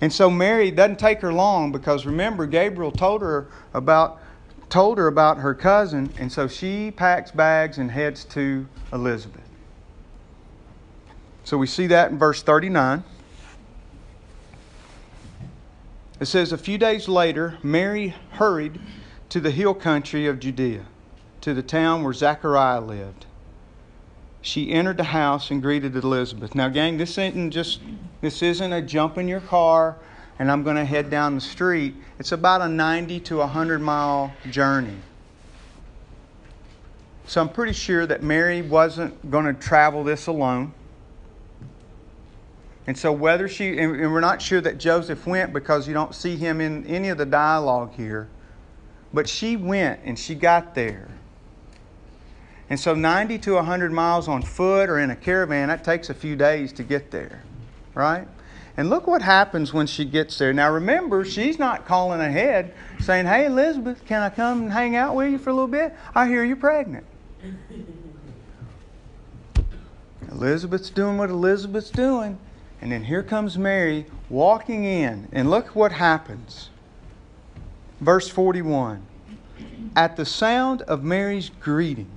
And 0.01 0.12
so 0.12 0.31
Mary 0.31 0.72
doesn't 0.72 0.98
take 0.98 1.22
her 1.22 1.31
long 1.31 1.72
because 1.72 2.07
remember, 2.07 2.48
Gabriel 2.48 2.91
told 2.91 3.22
her 3.22 3.48
about 3.75 4.19
told 4.67 4.98
her 4.98 5.05
about 5.05 5.38
her 5.38 5.53
cousin, 5.53 6.12
and 6.17 6.31
so 6.31 6.48
she 6.48 6.89
packs 6.89 7.29
bags 7.29 7.77
and 7.77 7.91
heads 7.91 8.25
to 8.25 8.67
Elizabeth. 8.91 9.48
So 11.43 11.60
we 11.60 11.67
see 11.67 11.86
that 11.86 12.10
in 12.10 12.17
verse 12.17 12.41
39. 12.41 13.03
It 16.19 16.25
says, 16.25 16.51
A 16.51 16.57
few 16.57 16.79
days 16.79 17.07
later, 17.07 17.60
Mary 17.62 18.15
hurried 18.31 18.79
to 19.29 19.39
the 19.39 19.51
hill 19.51 19.75
country 19.75 20.25
of 20.25 20.39
Judea, 20.39 20.88
to 21.45 21.53
the 21.53 21.61
town 21.61 22.01
where 22.03 22.11
Zechariah 22.11 22.81
lived. 22.81 23.27
She 24.41 24.71
entered 24.71 24.97
the 24.97 25.03
house 25.03 25.51
and 25.51 25.61
greeted 25.61 25.95
Elizabeth. 25.95 26.55
Now, 26.55 26.69
gang, 26.69 26.97
this 26.97 27.19
isn't 27.19 27.51
just 27.51 27.81
this 28.19 28.41
isn't 28.41 28.73
a 28.73 28.81
jump 28.81 29.19
in 29.19 29.27
your 29.27 29.41
car 29.41 29.95
and 30.39 30.51
I'm 30.51 30.63
going 30.63 30.75
to 30.75 30.85
head 30.85 31.11
down 31.11 31.35
the 31.35 31.41
street. 31.41 31.93
It's 32.17 32.31
about 32.31 32.61
a 32.61 32.67
90 32.67 33.19
to 33.19 33.37
100 33.37 33.79
mile 33.79 34.33
journey. 34.49 34.97
So 37.27 37.41
I'm 37.41 37.49
pretty 37.49 37.73
sure 37.73 38.07
that 38.07 38.23
Mary 38.23 38.63
wasn't 38.63 39.29
going 39.29 39.45
to 39.45 39.53
travel 39.53 40.03
this 40.03 40.25
alone. 40.25 40.73
And 42.87 42.97
so, 42.97 43.11
whether 43.11 43.47
she, 43.47 43.77
and 43.77 44.11
we're 44.11 44.19
not 44.19 44.41
sure 44.41 44.61
that 44.61 44.79
Joseph 44.79 45.27
went 45.27 45.53
because 45.53 45.87
you 45.87 45.93
don't 45.93 46.15
see 46.15 46.37
him 46.37 46.59
in 46.59 46.87
any 46.87 47.09
of 47.09 47.19
the 47.19 47.25
dialogue 47.25 47.93
here, 47.93 48.29
but 49.13 49.29
she 49.29 49.55
went 49.55 49.99
and 50.05 50.17
she 50.17 50.33
got 50.33 50.73
there. 50.73 51.07
And 52.69 52.79
so, 52.79 52.95
90 52.95 53.38
to 53.39 53.53
100 53.53 53.91
miles 53.91 54.27
on 54.27 54.41
foot 54.41 54.89
or 54.89 55.00
in 55.00 55.12
a 55.12 55.15
caravan, 55.15 55.67
that 55.67 55.84
takes 55.84 56.10
a 56.10 56.13
few 56.13 56.36
days 56.36 56.74
to 56.74 56.84
get 56.84 57.12
there, 57.12 57.43
right? 57.93 58.27
And 58.77 58.89
look 58.89 59.07
what 59.07 59.22
happens 59.22 59.74
when 59.74 59.88
she 59.88 60.03
gets 60.03 60.38
there. 60.38 60.51
Now, 60.51 60.72
remember, 60.72 61.24
she's 61.24 61.57
not 61.57 61.86
calling 61.86 62.19
ahead 62.19 62.74
saying, 63.00 63.25
Hey, 63.25 63.45
Elizabeth, 63.45 64.03
can 64.05 64.22
I 64.22 64.29
come 64.29 64.63
and 64.63 64.72
hang 64.72 64.95
out 64.95 65.15
with 65.15 65.31
you 65.31 65.38
for 65.38 65.51
a 65.51 65.53
little 65.53 65.67
bit? 65.67 65.93
I 66.13 66.27
hear 66.27 66.43
you're 66.43 66.57
pregnant. 66.57 67.05
Elizabeth's 70.31 70.89
doing 70.89 71.17
what 71.17 71.29
Elizabeth's 71.29 71.89
doing. 71.89 72.38
And 72.81 72.91
then 72.91 73.05
here 73.05 73.24
comes 73.24 73.57
Mary 73.57 74.05
walking 74.29 74.84
in. 74.84 75.29
And 75.31 75.50
look 75.50 75.75
what 75.75 75.93
happens. 75.93 76.69
Verse 78.01 78.27
41 78.27 79.05
At 79.95 80.17
the 80.17 80.25
sound 80.25 80.81
of 80.84 81.03
Mary's 81.03 81.50
greeting, 81.50 82.10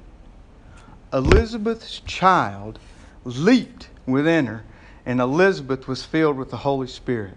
Elizabeth's 1.13 2.01
child 2.01 2.79
leaped 3.25 3.89
within 4.07 4.47
her, 4.47 4.65
and 5.07 5.21
Elizabeth 5.21 5.89
was 5.89 6.05
filled 6.05 6.37
with 6.37 6.51
the 6.51 6.59
Holy 6.59 6.87
Spirit. 6.87 7.35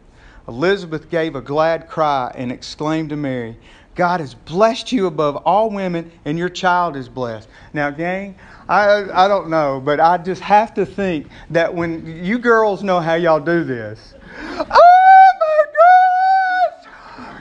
Elizabeth 0.48 1.10
gave 1.10 1.36
a 1.36 1.42
glad 1.42 1.88
cry 1.88 2.32
and 2.36 2.52
exclaimed 2.52 3.10
to 3.10 3.16
Mary, 3.16 3.58
God 3.96 4.22
has 4.22 4.34
blessed 4.34 4.92
you 4.92 5.06
above 5.06 5.36
all 5.38 5.70
women, 5.70 6.12
and 6.24 6.38
your 6.38 6.50
child 6.50 6.96
is 6.96 7.10
blessed. 7.10 7.50
Now, 7.74 7.90
gang, 7.90 8.36
I, 8.70 9.06
I 9.14 9.28
don't 9.28 9.50
know, 9.50 9.82
but 9.84 10.00
I 10.00 10.18
just 10.18 10.42
have 10.42 10.74
to 10.76 10.86
think 10.86 11.28
that 11.50 11.74
when 11.74 12.24
you 12.24 12.40
girls 12.40 12.84
know 12.84 13.02
how 13.02 13.16
y'all 13.16 13.40
do 13.40 13.64
this. 13.64 14.14
Oh 14.40 15.26
my 15.40 15.64
gosh! 15.82 16.86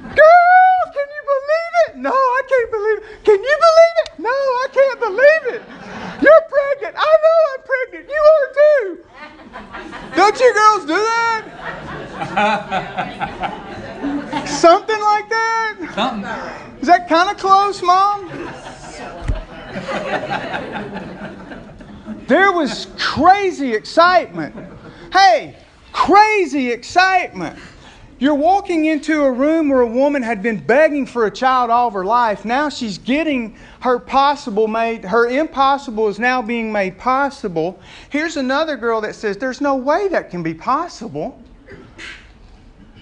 Girls, 0.02 0.94
can 0.94 1.06
you 1.06 1.22
believe 1.24 1.74
it? 1.88 1.96
No, 1.98 2.10
I 2.10 2.42
can't 2.48 2.70
believe 2.70 2.98
it. 2.98 3.24
Can 3.24 3.42
you 3.42 3.58
believe 3.60 3.96
it? 4.04 4.18
No, 4.18 4.30
I 4.30 4.66
can't 4.72 5.00
believe 5.00 5.54
it. 5.54 5.79
You're 6.22 6.42
pregnant. 6.48 6.94
I 6.98 7.16
know 7.22 7.38
I'm 7.52 7.62
pregnant. 7.64 8.08
You 8.08 8.22
are 8.32 8.48
too. 8.60 9.04
Don't 10.16 10.38
you 10.40 10.54
girls 10.54 10.84
do 10.86 10.96
that? 10.96 11.42
Something 14.46 15.00
like 15.00 15.28
that? 15.28 15.76
Something. 15.94 16.80
Is 16.80 16.86
that 16.86 17.08
kind 17.08 17.30
of 17.30 17.36
close, 17.36 17.82
Mom? 17.82 18.28
There 22.26 22.52
was 22.52 22.86
crazy 22.98 23.74
excitement. 23.74 24.54
Hey, 25.12 25.56
crazy 25.92 26.70
excitement. 26.70 27.58
You're 28.20 28.34
walking 28.34 28.84
into 28.84 29.22
a 29.22 29.32
room 29.32 29.70
where 29.70 29.80
a 29.80 29.86
woman 29.86 30.22
had 30.22 30.42
been 30.42 30.58
begging 30.58 31.06
for 31.06 31.24
a 31.24 31.30
child 31.30 31.70
all 31.70 31.88
of 31.88 31.94
her 31.94 32.04
life. 32.04 32.44
Now 32.44 32.68
she's 32.68 32.98
getting 32.98 33.56
her 33.80 33.98
possible 33.98 34.68
made, 34.68 35.06
her 35.06 35.26
impossible 35.26 36.06
is 36.08 36.18
now 36.18 36.42
being 36.42 36.70
made 36.70 36.98
possible. 36.98 37.80
Here's 38.10 38.36
another 38.36 38.76
girl 38.76 39.00
that 39.00 39.14
says, 39.14 39.38
There's 39.38 39.62
no 39.62 39.74
way 39.74 40.08
that 40.08 40.28
can 40.28 40.42
be 40.42 40.52
possible. 40.52 41.42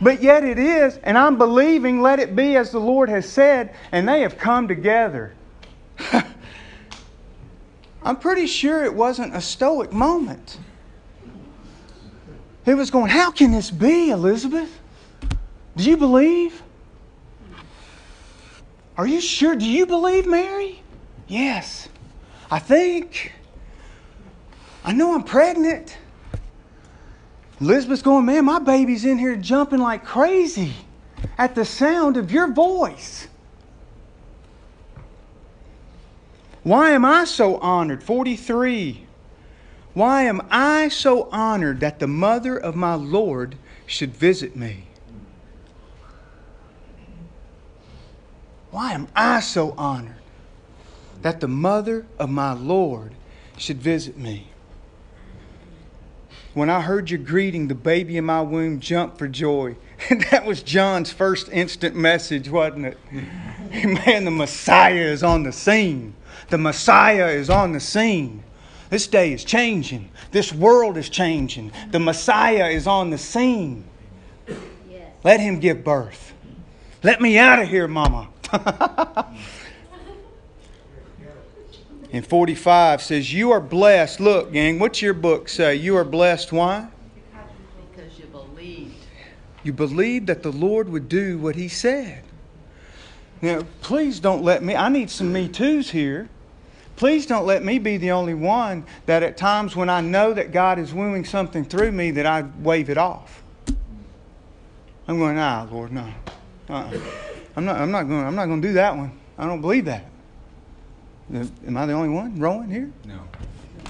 But 0.01 0.23
yet 0.23 0.45
it 0.45 0.61
is, 0.61 0.99
and 1.03 1.19
I'm 1.19 1.37
believing, 1.37 2.01
let 2.01 2.21
it 2.21 2.37
be 2.37 2.55
as 2.55 2.71
the 2.71 2.79
Lord 2.79 3.09
has 3.09 3.29
said, 3.29 3.75
and 3.91 4.09
they 4.09 4.21
have 4.21 4.39
come 4.39 4.69
together. 4.69 5.35
I'm 8.05 8.17
pretty 8.17 8.47
sure 8.47 8.85
it 8.85 8.95
wasn't 8.95 9.35
a 9.35 9.41
stoic 9.41 9.93
moment. 9.93 10.61
It 12.65 12.75
was 12.75 12.93
going, 12.93 13.11
How 13.11 13.33
can 13.33 13.51
this 13.51 13.73
be, 13.73 14.11
Elizabeth? 14.11 14.78
Do 15.79 15.85
you 15.85 15.97
believe? 15.97 16.61
Are 18.97 19.07
you 19.07 19.21
sure? 19.21 19.55
Do 19.55 19.65
you 19.65 19.87
believe, 19.87 20.27
Mary? 20.27 20.83
Yes. 21.29 21.89
I 22.51 22.59
think. 22.59 23.33
I 24.85 24.91
know 24.91 25.15
I'm 25.15 25.23
pregnant. 25.23 25.97
Elizabeth's 27.61 28.03
going, 28.03 28.27
Man, 28.27 28.45
my 28.45 28.59
baby's 28.59 29.05
in 29.05 29.19
here 29.19 29.37
jumping 29.37 29.79
like 29.79 30.05
crazy 30.05 30.73
at 31.39 31.55
the 31.55 31.65
sound 31.65 32.17
of 32.17 32.33
your 32.33 32.53
voice. 32.53 33.29
Why 36.65 36.91
am 36.91 37.05
I 37.05 37.25
so 37.25 37.57
honored? 37.59 38.03
43. 38.03 39.07
Why 39.95 40.25
am 40.25 40.43
I 40.51 40.89
so 40.89 41.29
honored 41.31 41.79
that 41.81 42.01
the 42.01 42.09
mother 42.09 42.59
of 42.59 42.75
my 42.75 42.95
Lord 42.95 43.55
should 43.87 44.17
visit 44.17 44.57
me? 44.57 44.88
Why 48.71 48.93
am 48.93 49.09
I 49.17 49.41
so 49.41 49.75
honored 49.79 50.15
that 51.23 51.41
the 51.41 51.49
mother 51.49 52.07
of 52.19 52.31
my 52.31 52.53
Lord 52.53 53.15
should 53.57 53.79
visit 53.79 54.17
me? 54.17 54.49
When 56.55 56.71
I 56.71 56.81
heard 56.81 57.11
your 57.11 57.21
greeting, 57.21 57.69
the 57.69 57.75
baby 57.75 58.17
in 58.17 58.25
my 58.25 58.41
womb 58.43 58.81
jumped 58.81 59.19
for 59.19 59.29
joy. 59.29 59.77
And 60.11 60.23
that 60.31 60.47
was 60.47 60.63
John's 60.63 61.11
first 61.11 61.49
instant 61.51 61.97
message, 61.97 62.49
wasn't 62.49 62.87
it? 62.87 62.99
Man, 64.07 64.25
the 64.25 64.31
Messiah 64.31 64.95
is 64.95 65.25
on 65.25 65.43
the 65.43 65.53
scene. 65.53 66.15
The 66.51 66.59
Messiah 66.59 67.29
is 67.29 67.51
on 67.51 67.73
the 67.73 67.81
scene. 67.81 68.45
This 68.91 69.09
day 69.09 69.33
is 69.33 69.45
changing. 69.45 70.11
This 70.31 70.53
world 70.53 70.97
is 70.97 71.09
changing. 71.09 71.73
The 71.91 71.99
Messiah 71.99 72.69
is 72.69 72.87
on 72.87 73.11
the 73.11 73.19
scene. 73.19 73.85
Yes. 74.47 74.59
Let 75.25 75.41
him 75.41 75.59
give 75.59 75.83
birth. 75.83 76.33
Let 77.03 77.21
me 77.21 77.39
out 77.39 77.59
of 77.61 77.69
here, 77.69 77.89
Mama. 77.89 78.29
And 82.13 82.27
45 82.27 83.03
says, 83.03 83.33
You 83.33 83.51
are 83.53 83.61
blessed. 83.61 84.21
Look, 84.21 84.53
gang, 84.53 84.79
what's 84.79 85.03
your 85.03 85.15
book 85.15 85.49
say? 85.49 85.77
You 85.77 85.97
are 85.97 86.05
blessed. 86.05 86.53
Why? 86.53 86.89
Because 87.91 88.19
you 88.19 88.25
believed. 88.27 88.95
You 89.63 89.73
believed 89.73 90.27
that 90.29 90.43
the 90.43 90.53
Lord 90.53 90.89
would 90.89 91.09
do 91.09 91.39
what 91.39 91.55
He 91.55 91.69
said. 91.69 92.25
Now, 93.43 93.63
please 93.83 94.21
don't 94.21 94.43
let 94.43 94.63
me, 94.63 94.75
I 94.75 94.89
need 94.89 95.11
some 95.11 95.33
Me 95.33 95.49
Too's 95.49 95.91
here. 95.91 96.29
Please 96.97 97.27
don't 97.27 97.47
let 97.47 97.63
me 97.63 97.79
be 97.79 97.97
the 97.97 98.11
only 98.11 98.35
one 98.35 98.85
that 99.07 99.23
at 99.23 99.37
times 99.37 99.77
when 99.77 99.89
I 99.89 100.01
know 100.01 100.33
that 100.33 100.51
God 100.51 100.81
is 100.81 100.93
wooing 100.93 101.25
something 101.25 101.65
through 101.65 101.93
me 101.93 102.11
that 102.13 102.27
I 102.27 102.45
wave 102.61 102.91
it 102.91 102.99
off. 102.99 103.45
I'm 105.07 105.19
going, 105.19 105.37
nah, 105.37 105.69
Lord, 105.71 105.93
no. 105.93 106.13
Uh-uh. 106.69 107.28
I'm 107.59 107.65
not, 107.65 107.81
I'm 107.81 107.91
not 107.91 108.05
going, 108.05 108.25
I'm 108.25 108.37
not 108.37 108.47
going 108.47 108.63
to 108.63 108.69
do 108.69 108.75
that 108.75 108.97
one. 108.97 109.11
I 109.37 109.45
don't 109.45 109.61
believe 109.61 109.87
that. 109.87 110.05
Am 111.35 111.77
I 111.77 111.87
the 111.87 111.93
only 111.93 112.09
one 112.09 112.39
rowing 112.39 112.71
here? 112.71 112.89
No. 113.05 113.19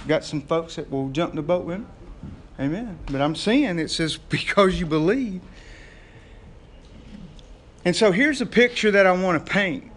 Got 0.06 0.24
some 0.24 0.40
folks 0.40 0.76
that 0.76 0.90
will 0.90 1.10
jump 1.10 1.32
in 1.32 1.36
the 1.36 1.42
boat 1.42 1.66
with 1.66 1.80
me. 1.80 1.86
Amen. 2.58 2.98
But 3.12 3.20
I'm 3.20 3.36
seeing 3.36 3.78
it 3.78 3.90
says 3.90 4.16
because 4.30 4.80
you 4.80 4.86
believe. 4.86 5.42
And 7.84 7.94
so 7.94 8.10
here's 8.10 8.40
a 8.40 8.46
picture 8.46 8.90
that 8.90 9.04
I 9.04 9.12
want 9.12 9.44
to 9.44 9.52
paint. 9.52 9.92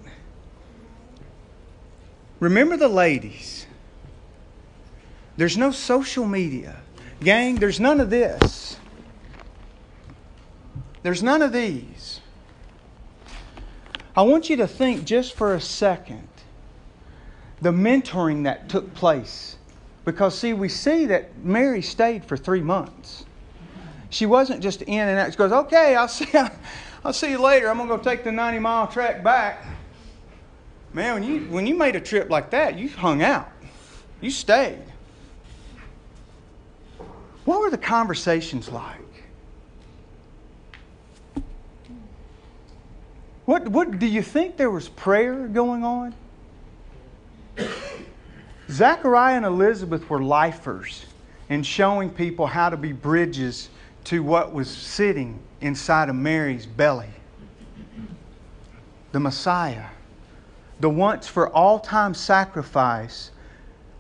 Remember 2.42 2.76
the 2.76 2.90
ladies. 2.90 3.68
There's 5.38 5.58
no 5.58 5.72
social 5.72 6.26
media. 6.26 6.76
Gang, 7.22 7.56
there's 7.56 7.80
none 7.80 8.02
of 8.02 8.10
this. 8.10 8.76
There's 11.04 11.24
none 11.24 11.42
of 11.42 11.54
these. 11.54 12.01
I 14.16 14.24
want 14.24 14.50
you 14.50 14.58
to 14.58 14.68
think 14.68 15.06
just 15.06 15.34
for 15.34 15.54
a 15.54 15.62
second 15.62 16.28
the 17.62 17.72
mentoring 17.72 18.44
that 18.44 18.68
took 18.70 18.94
place. 18.94 19.56
Because, 20.04 20.38
see, 20.38 20.54
we 20.54 20.68
see 20.68 21.06
that 21.06 21.38
Mary 21.38 21.82
stayed 21.82 22.26
for 22.26 22.36
three 22.36 22.62
months. 22.62 23.24
She 24.10 24.26
wasn't 24.26 24.62
just 24.62 24.82
in 24.82 25.08
and 25.08 25.20
out. 25.20 25.32
She 25.32 25.38
goes, 25.38 25.52
okay, 25.52 25.96
I'll 25.96 26.08
see, 26.08 26.28
I'll 27.06 27.14
see 27.14 27.30
you 27.30 27.38
later. 27.38 27.70
I'm 27.70 27.78
going 27.78 27.88
to 27.88 27.98
go 27.98 28.04
take 28.04 28.24
the 28.24 28.32
90 28.32 28.60
mile 28.60 28.88
trek 28.88 29.24
back. 29.24 29.66
Man, 30.92 31.22
when 31.22 31.24
you, 31.24 31.40
when 31.46 31.68
you 31.68 31.76
made 31.76 31.96
a 31.96 32.02
trip 32.02 32.30
like 32.30 32.50
that, 32.50 32.78
you 32.78 32.90
hung 32.90 33.22
out, 33.22 33.50
you 34.20 34.32
stayed. 34.32 34.84
What 37.46 37.62
were 37.62 37.70
the 37.70 37.78
conversations 37.78 38.70
like? 38.70 39.01
What, 43.52 43.68
what 43.68 44.00
do 44.00 44.06
you 44.06 44.22
think 44.22 44.56
there 44.56 44.72
was 44.72 44.88
prayer 44.88 45.46
going 45.50 45.84
on? 45.84 46.16
Zachariah 48.70 49.36
and 49.36 49.46
Elizabeth 49.46 50.10
were 50.10 50.24
lifers 50.24 51.06
in 51.50 51.62
showing 51.62 52.12
people 52.12 52.48
how 52.48 52.70
to 52.70 52.78
be 52.78 52.94
bridges 52.94 53.68
to 54.06 54.24
what 54.24 54.54
was 54.54 54.70
sitting 54.70 55.38
inside 55.60 56.08
of 56.08 56.16
Mary's 56.16 56.66
belly. 56.66 57.10
The 59.12 59.20
Messiah, 59.20 59.88
the 60.80 60.90
once 60.90 61.28
for 61.28 61.50
all 61.50 61.78
time 61.78 62.14
sacrifice, 62.14 63.32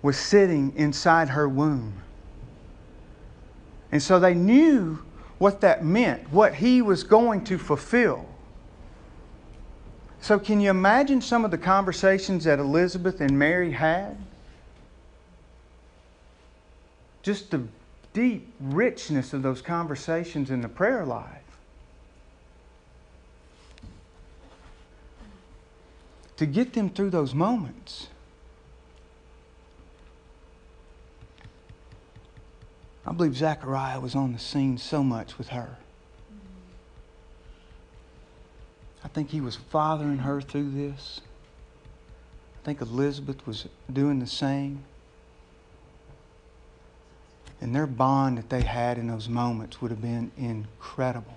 was 0.01 0.15
sitting 0.15 0.71
inside 0.77 1.27
her 1.27 1.49
womb. 1.49 2.01
And 3.91 4.01
so 4.01 4.17
they 4.17 4.33
knew 4.33 5.03
what 5.39 5.59
that 5.59 5.83
meant, 5.83 6.31
what 6.31 6.55
he 6.55 6.81
was 6.81 7.03
going 7.03 7.43
to 7.43 7.57
fulfill. 7.57 8.30
So, 10.21 10.37
can 10.37 10.59
you 10.61 10.69
imagine 10.69 11.19
some 11.19 11.43
of 11.43 11.49
the 11.49 11.57
conversations 11.57 12.43
that 12.43 12.59
Elizabeth 12.59 13.21
and 13.21 13.37
Mary 13.37 13.71
had? 13.71 14.15
Just 17.23 17.49
the 17.49 17.63
deep 18.13 18.53
richness 18.59 19.33
of 19.33 19.41
those 19.41 19.63
conversations 19.63 20.51
in 20.51 20.61
the 20.61 20.69
prayer 20.69 21.05
life. 21.05 21.41
To 26.37 26.45
get 26.45 26.73
them 26.73 26.91
through 26.91 27.09
those 27.09 27.33
moments. 27.33 28.07
I 33.05 33.11
believe 33.11 33.35
Zechariah 33.35 33.99
was 33.99 34.13
on 34.13 34.33
the 34.33 34.39
scene 34.39 34.77
so 34.77 35.03
much 35.03 35.39
with 35.39 35.49
her. 35.49 35.77
I 39.03 39.07
think 39.07 39.29
he 39.29 39.41
was 39.41 39.55
fathering 39.55 40.19
her 40.19 40.41
through 40.41 40.71
this. 40.71 41.21
I 42.61 42.65
think 42.65 42.81
Elizabeth 42.81 43.45
was 43.47 43.67
doing 43.91 44.19
the 44.19 44.27
same. 44.27 44.83
And 47.59 47.75
their 47.75 47.87
bond 47.87 48.37
that 48.37 48.49
they 48.49 48.61
had 48.61 48.97
in 48.97 49.07
those 49.07 49.29
moments 49.29 49.81
would 49.81 49.91
have 49.91 50.01
been 50.01 50.31
incredible. 50.37 51.33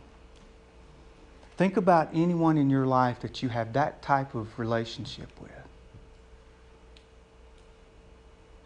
Think 1.56 1.76
about 1.76 2.08
anyone 2.12 2.58
in 2.58 2.68
your 2.68 2.86
life 2.86 3.20
that 3.20 3.42
you 3.42 3.48
have 3.48 3.72
that 3.74 4.02
type 4.02 4.34
of 4.34 4.58
relationship 4.58 5.28
with. 5.40 5.50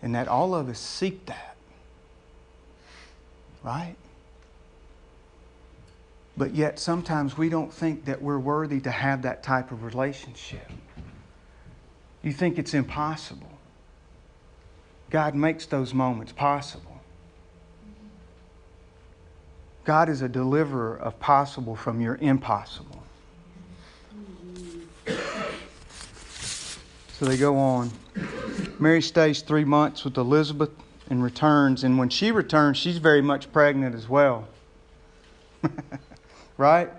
And 0.00 0.14
that 0.14 0.28
all 0.28 0.54
of 0.54 0.68
us 0.68 0.78
seek 0.78 1.26
that. 1.26 1.56
Right? 3.62 3.96
But 6.38 6.54
yet, 6.54 6.78
sometimes 6.78 7.36
we 7.36 7.48
don't 7.48 7.72
think 7.72 8.04
that 8.04 8.22
we're 8.22 8.38
worthy 8.38 8.80
to 8.82 8.92
have 8.92 9.22
that 9.22 9.42
type 9.42 9.72
of 9.72 9.82
relationship. 9.82 10.70
You 12.22 12.32
think 12.32 12.58
it's 12.58 12.74
impossible. 12.74 13.50
God 15.10 15.34
makes 15.34 15.66
those 15.66 15.92
moments 15.92 16.30
possible. 16.30 17.00
God 19.84 20.08
is 20.08 20.22
a 20.22 20.28
deliverer 20.28 20.96
of 20.96 21.18
possible 21.18 21.74
from 21.74 22.00
your 22.00 22.16
impossible. 22.20 23.02
So 27.14 27.24
they 27.24 27.36
go 27.36 27.56
on. 27.56 27.90
Mary 28.78 29.02
stays 29.02 29.42
three 29.42 29.64
months 29.64 30.04
with 30.04 30.16
Elizabeth 30.16 30.70
and 31.10 31.20
returns. 31.20 31.82
And 31.82 31.98
when 31.98 32.10
she 32.10 32.30
returns, 32.30 32.76
she's 32.76 32.98
very 32.98 33.22
much 33.22 33.50
pregnant 33.52 33.96
as 33.96 34.08
well. 34.08 34.46
right? 36.58 36.90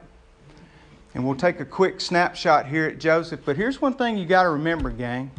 And 1.13 1.25
we'll 1.25 1.35
take 1.35 1.59
a 1.59 1.65
quick 1.65 2.01
snapshot 2.01 2.65
here 2.65 2.85
at 2.85 2.97
Joseph. 2.97 3.41
But 3.45 3.55
here's 3.55 3.79
one 3.79 3.93
thing 3.93 4.17
you 4.17 4.25
got 4.25 4.43
to 4.43 4.49
remember, 4.49 4.89
gang. 4.89 5.29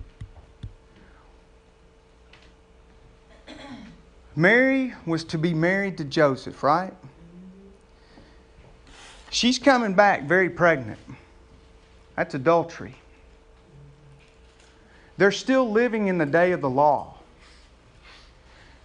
Mary 4.36 4.94
was 5.06 5.24
to 5.24 5.38
be 5.38 5.52
married 5.52 5.98
to 5.98 6.04
Joseph, 6.04 6.62
right? 6.62 6.94
She's 9.30 9.58
coming 9.58 9.94
back 9.94 10.24
very 10.24 10.50
pregnant. 10.50 10.98
That's 12.16 12.34
adultery. 12.34 12.94
They're 15.16 15.32
still 15.32 15.70
living 15.70 16.08
in 16.08 16.18
the 16.18 16.26
day 16.26 16.52
of 16.52 16.60
the 16.60 16.70
law. 16.70 17.19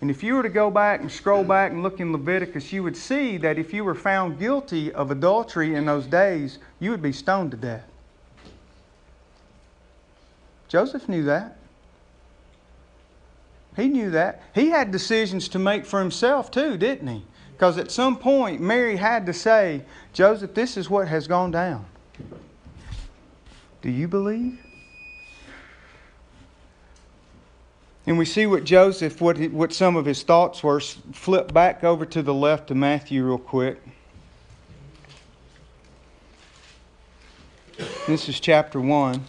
And 0.02 0.12
if 0.12 0.22
you 0.24 0.36
were 0.36 0.44
to 0.44 0.50
go 0.50 0.70
back 0.70 1.00
and 1.00 1.12
scroll 1.12 1.44
back 1.44 1.72
and 1.72 1.82
look 1.82 2.00
in 2.00 2.12
Leviticus, 2.12 2.74
you 2.74 2.84
would 2.84 2.98
see 2.98 3.38
that 3.38 3.58
if 3.58 3.74
you 3.74 3.84
were 3.84 3.96
found 3.96 4.40
guilty 4.40 4.92
of 4.92 5.10
adultery 5.10 5.74
in 5.74 5.86
those 5.86 6.06
days, 6.06 6.60
you 6.80 6.92
would 6.92 7.02
be 7.02 7.14
stoned 7.14 7.52
to 7.52 7.58
death. 7.58 7.88
Joseph 10.68 11.08
knew 11.08 11.24
that. 11.24 11.58
He 13.76 13.88
knew 13.88 14.10
that. 14.12 14.42
He 14.54 14.70
had 14.70 14.92
decisions 14.92 15.48
to 15.50 15.60
make 15.60 15.86
for 15.86 16.00
himself 16.00 16.52
too, 16.52 16.78
didn't 16.78 17.08
he? 17.08 17.24
Because 17.54 17.78
at 17.78 17.92
some 17.92 18.18
point, 18.18 18.62
Mary 18.62 18.98
had 18.98 19.26
to 19.26 19.34
say, 19.34 19.84
Joseph, 20.12 20.54
this 20.54 20.76
is 20.76 20.90
what 20.90 21.08
has 21.08 21.28
gone 21.28 21.52
down. 21.52 21.86
Do 23.82 23.90
you 23.90 24.08
believe? 24.08 24.65
And 28.08 28.20
we 28.20 28.26
see 28.26 28.46
what 28.46 28.66
Joseph, 28.66 29.20
what, 29.20 29.40
what 29.52 29.74
some 29.74 29.96
of 29.96 30.06
his 30.06 30.22
thoughts 30.22 30.62
were. 30.62 30.80
Flip 30.80 31.52
back 31.52 31.84
over 31.84 32.06
to 32.06 32.22
the 32.22 32.34
left 32.34 32.70
of 32.70 32.78
Matthew 32.78 33.26
real 33.26 33.40
quick. 33.40 33.82
This 38.08 38.30
is 38.30 38.40
chapter 38.40 38.80
1. 38.80 39.26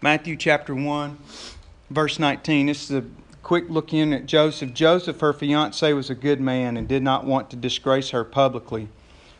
Matthew 0.00 0.36
chapter 0.36 0.74
1, 0.74 1.18
verse 1.90 2.18
19. 2.18 2.66
This 2.66 2.90
is 2.90 2.96
a 2.96 3.04
quick 3.42 3.68
look 3.68 3.92
in 3.92 4.12
at 4.12 4.26
Joseph. 4.26 4.74
Joseph, 4.74 5.20
her 5.20 5.32
fiance, 5.32 5.92
was 5.92 6.10
a 6.10 6.14
good 6.14 6.40
man 6.40 6.76
and 6.76 6.86
did 6.88 7.02
not 7.02 7.24
want 7.24 7.50
to 7.50 7.56
disgrace 7.56 8.10
her 8.10 8.24
publicly, 8.24 8.88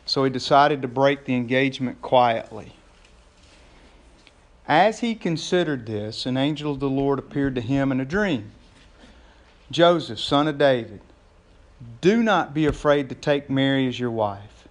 so 0.05 0.23
he 0.23 0.29
decided 0.29 0.81
to 0.81 0.87
break 0.87 1.25
the 1.25 1.35
engagement 1.35 2.01
quietly. 2.01 2.73
As 4.67 4.99
he 4.99 5.15
considered 5.15 5.85
this, 5.87 6.25
an 6.25 6.37
angel 6.37 6.73
of 6.73 6.79
the 6.79 6.89
Lord 6.89 7.17
appeared 7.17 7.55
to 7.55 7.61
him 7.61 7.91
in 7.91 7.99
a 7.99 8.05
dream. 8.05 8.51
Joseph, 9.71 10.19
son 10.19 10.47
of 10.47 10.57
David, 10.57 11.01
do 12.01 12.21
not 12.21 12.53
be 12.53 12.65
afraid 12.65 13.09
to 13.09 13.15
take 13.15 13.49
Mary 13.49 13.87
as 13.87 13.99
your 13.99 14.11
wife, 14.11 14.67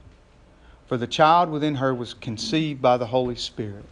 for 0.87 0.97
the 0.97 1.07
child 1.07 1.51
within 1.51 1.77
her 1.77 1.95
was 1.95 2.14
conceived 2.14 2.83
by 2.83 2.97
the 2.97 3.07
Holy 3.07 3.37
Spirit. 3.37 3.85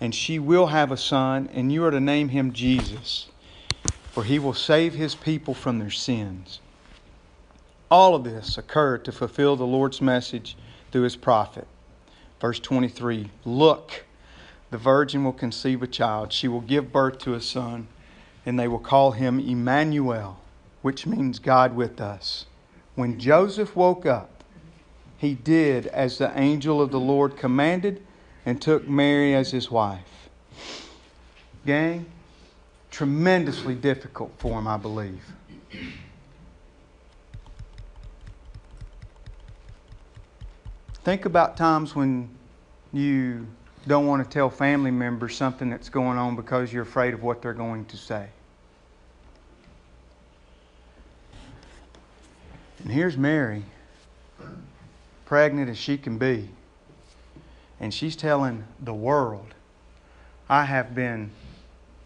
And 0.00 0.14
she 0.14 0.38
will 0.38 0.66
have 0.66 0.90
a 0.90 0.96
son, 0.96 1.48
and 1.52 1.72
you 1.72 1.84
are 1.84 1.90
to 1.90 2.00
name 2.00 2.30
him 2.30 2.52
Jesus, 2.52 3.28
for 4.14 4.22
he 4.22 4.38
will 4.38 4.54
save 4.54 4.94
his 4.94 5.16
people 5.16 5.54
from 5.54 5.80
their 5.80 5.90
sins. 5.90 6.60
All 7.90 8.14
of 8.14 8.22
this 8.22 8.56
occurred 8.56 9.04
to 9.06 9.12
fulfill 9.12 9.56
the 9.56 9.66
Lord's 9.66 10.00
message 10.00 10.56
through 10.92 11.02
his 11.02 11.16
prophet. 11.16 11.66
Verse 12.40 12.60
23 12.60 13.32
Look, 13.44 14.04
the 14.70 14.78
virgin 14.78 15.24
will 15.24 15.32
conceive 15.32 15.82
a 15.82 15.88
child. 15.88 16.32
She 16.32 16.46
will 16.46 16.60
give 16.60 16.92
birth 16.92 17.18
to 17.18 17.34
a 17.34 17.40
son, 17.40 17.88
and 18.46 18.56
they 18.56 18.68
will 18.68 18.78
call 18.78 19.10
him 19.10 19.40
Emmanuel, 19.40 20.38
which 20.80 21.06
means 21.06 21.40
God 21.40 21.74
with 21.74 22.00
us. 22.00 22.46
When 22.94 23.18
Joseph 23.18 23.74
woke 23.74 24.06
up, 24.06 24.44
he 25.18 25.34
did 25.34 25.88
as 25.88 26.18
the 26.18 26.38
angel 26.38 26.80
of 26.80 26.92
the 26.92 27.00
Lord 27.00 27.36
commanded 27.36 28.00
and 28.46 28.62
took 28.62 28.86
Mary 28.86 29.34
as 29.34 29.50
his 29.50 29.72
wife. 29.72 30.28
Gang, 31.66 32.06
tremendously 32.94 33.74
difficult 33.74 34.32
for 34.38 34.56
him, 34.56 34.68
I 34.68 34.76
believe. 34.76 35.20
Think 41.02 41.24
about 41.24 41.56
times 41.56 41.96
when 41.96 42.28
you 42.92 43.48
don't 43.88 44.06
want 44.06 44.22
to 44.22 44.30
tell 44.30 44.48
family 44.48 44.92
members 44.92 45.34
something 45.36 45.68
that's 45.68 45.88
going 45.88 46.18
on 46.18 46.36
because 46.36 46.72
you're 46.72 46.84
afraid 46.84 47.14
of 47.14 47.24
what 47.24 47.42
they're 47.42 47.52
going 47.52 47.84
to 47.86 47.96
say. 47.96 48.28
And 52.78 52.92
here's 52.92 53.16
Mary, 53.16 53.64
pregnant 55.26 55.68
as 55.68 55.78
she 55.78 55.98
can 55.98 56.16
be, 56.16 56.48
and 57.80 57.92
she's 57.92 58.14
telling 58.14 58.62
the 58.80 58.94
world, 58.94 59.52
I 60.48 60.64
have 60.66 60.94
been 60.94 61.32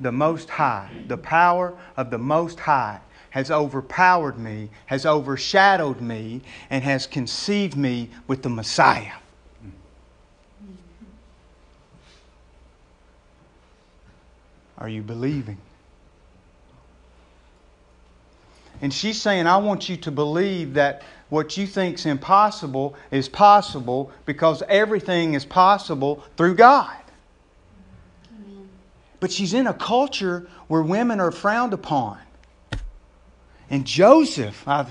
the 0.00 0.12
Most 0.12 0.48
High, 0.48 0.90
the 1.06 1.16
power 1.16 1.76
of 1.96 2.10
the 2.10 2.18
Most 2.18 2.60
High 2.60 3.00
has 3.30 3.50
overpowered 3.50 4.38
me, 4.38 4.70
has 4.86 5.04
overshadowed 5.04 6.00
me, 6.00 6.40
and 6.70 6.82
has 6.82 7.06
conceived 7.06 7.76
me 7.76 8.10
with 8.26 8.42
the 8.42 8.48
Messiah. 8.48 9.12
Are 14.78 14.88
you 14.88 15.02
believing? 15.02 15.58
And 18.80 18.94
she's 18.94 19.20
saying, 19.20 19.46
I 19.46 19.56
want 19.56 19.88
you 19.88 19.96
to 19.98 20.10
believe 20.10 20.74
that 20.74 21.02
what 21.30 21.56
you 21.56 21.66
think's 21.66 22.06
impossible 22.06 22.94
is 23.10 23.28
possible 23.28 24.12
because 24.24 24.62
everything 24.68 25.34
is 25.34 25.44
possible 25.44 26.22
through 26.36 26.54
God. 26.54 26.96
But 29.20 29.32
she's 29.32 29.54
in 29.54 29.66
a 29.66 29.74
culture 29.74 30.48
where 30.68 30.82
women 30.82 31.20
are 31.20 31.32
frowned 31.32 31.72
upon. 31.72 32.18
And 33.70 33.84
Joseph, 33.84 34.62
uh, 34.66 34.86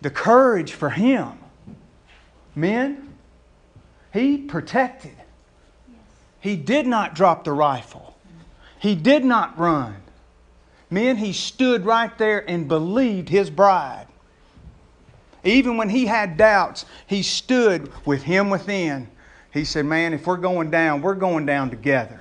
the 0.00 0.10
courage 0.10 0.72
for 0.72 0.90
him, 0.90 1.32
men, 2.54 3.14
he 4.12 4.38
protected. 4.38 5.16
He 6.40 6.56
did 6.56 6.86
not 6.86 7.14
drop 7.14 7.44
the 7.44 7.52
rifle. 7.52 8.16
He 8.78 8.94
did 8.94 9.24
not 9.24 9.58
run. 9.58 9.96
Men, 10.90 11.16
he 11.16 11.32
stood 11.32 11.84
right 11.84 12.16
there 12.18 12.48
and 12.48 12.66
believed 12.66 13.28
his 13.28 13.50
bride. 13.50 14.06
Even 15.44 15.76
when 15.76 15.88
he 15.88 16.06
had 16.06 16.36
doubts, 16.36 16.84
he 17.06 17.22
stood 17.22 17.92
with 18.04 18.22
him 18.22 18.50
within. 18.50 19.08
He 19.52 19.64
said, 19.64 19.86
Man, 19.86 20.12
if 20.12 20.26
we're 20.26 20.36
going 20.36 20.70
down, 20.70 21.02
we're 21.02 21.14
going 21.14 21.46
down 21.46 21.70
together. 21.70 22.20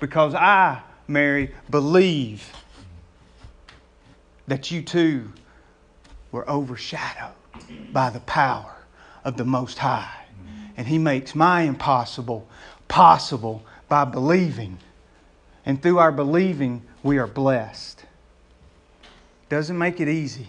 Because 0.00 0.34
I, 0.34 0.82
Mary, 1.08 1.54
believe 1.70 2.52
that 4.46 4.70
you 4.70 4.82
too 4.82 5.32
were 6.32 6.48
overshadowed 6.48 7.32
by 7.92 8.10
the 8.10 8.20
power 8.20 8.76
of 9.24 9.36
the 9.36 9.44
Most 9.44 9.78
High. 9.78 10.24
And 10.76 10.86
He 10.86 10.98
makes 10.98 11.34
my 11.34 11.62
impossible 11.62 12.46
possible 12.88 13.64
by 13.88 14.04
believing. 14.04 14.78
And 15.64 15.82
through 15.82 15.98
our 15.98 16.12
believing, 16.12 16.82
we 17.02 17.18
are 17.18 17.26
blessed. 17.26 18.04
Doesn't 19.48 19.78
make 19.78 20.00
it 20.00 20.08
easy. 20.08 20.48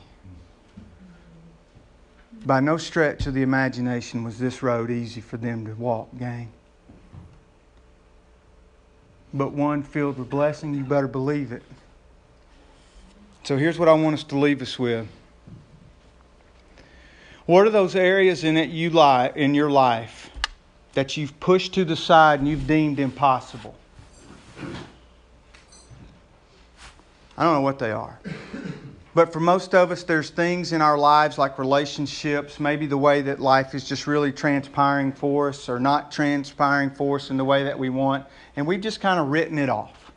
By 2.45 2.59
no 2.59 2.77
stretch 2.77 3.27
of 3.27 3.33
the 3.33 3.41
imagination 3.41 4.23
was 4.23 4.37
this 4.39 4.61
road 4.61 4.91
easy 4.91 5.21
for 5.21 5.37
them 5.37 5.65
to 5.65 5.73
walk, 5.73 6.09
gang. 6.17 6.51
But 9.33 9.51
one 9.51 9.83
filled 9.83 10.17
with 10.17 10.29
blessing, 10.29 10.73
you 10.73 10.83
better 10.83 11.07
believe 11.07 11.51
it. 11.51 11.63
So 13.43 13.57
here's 13.57 13.79
what 13.79 13.87
I 13.87 13.93
want 13.93 14.13
us 14.13 14.23
to 14.25 14.37
leave 14.37 14.61
us 14.61 14.77
with. 14.77 15.07
What 17.45 17.65
are 17.65 17.69
those 17.69 17.95
areas 17.95 18.43
in 18.43 18.57
it 18.57 18.69
you 18.69 18.89
lie 18.89 19.31
in 19.35 19.53
your 19.53 19.69
life 19.69 20.29
that 20.93 21.15
you've 21.15 21.39
pushed 21.39 21.73
to 21.75 21.85
the 21.85 21.95
side 21.95 22.39
and 22.39 22.47
you've 22.47 22.67
deemed 22.67 22.99
impossible? 22.99 23.75
I 27.37 27.43
don't 27.43 27.53
know 27.53 27.61
what 27.61 27.79
they 27.79 27.91
are. 27.91 28.19
But 29.17 29.33
for 29.33 29.39
most 29.39 29.73
of 29.73 29.89
us, 29.89 30.03
there's 30.03 30.29
things 30.29 30.73
in 30.73 30.79
our 30.83 30.95
lives 30.95 31.39
like 31.39 31.57
relationships, 31.57 32.59
maybe 32.59 32.85
the 32.85 32.99
way 32.99 33.23
that 33.23 33.39
life 33.39 33.73
is 33.73 33.83
just 33.83 34.05
really 34.05 34.31
transpiring 34.31 35.11
for 35.11 35.49
us 35.49 35.67
or 35.67 35.79
not 35.79 36.11
transpiring 36.11 36.91
for 36.91 37.15
us 37.15 37.31
in 37.31 37.37
the 37.37 37.43
way 37.43 37.63
that 37.63 37.79
we 37.79 37.89
want, 37.89 38.27
and 38.55 38.67
we've 38.67 38.79
just 38.79 39.01
kind 39.01 39.19
of 39.19 39.29
written 39.29 39.57
it 39.57 39.69
off. 39.69 40.11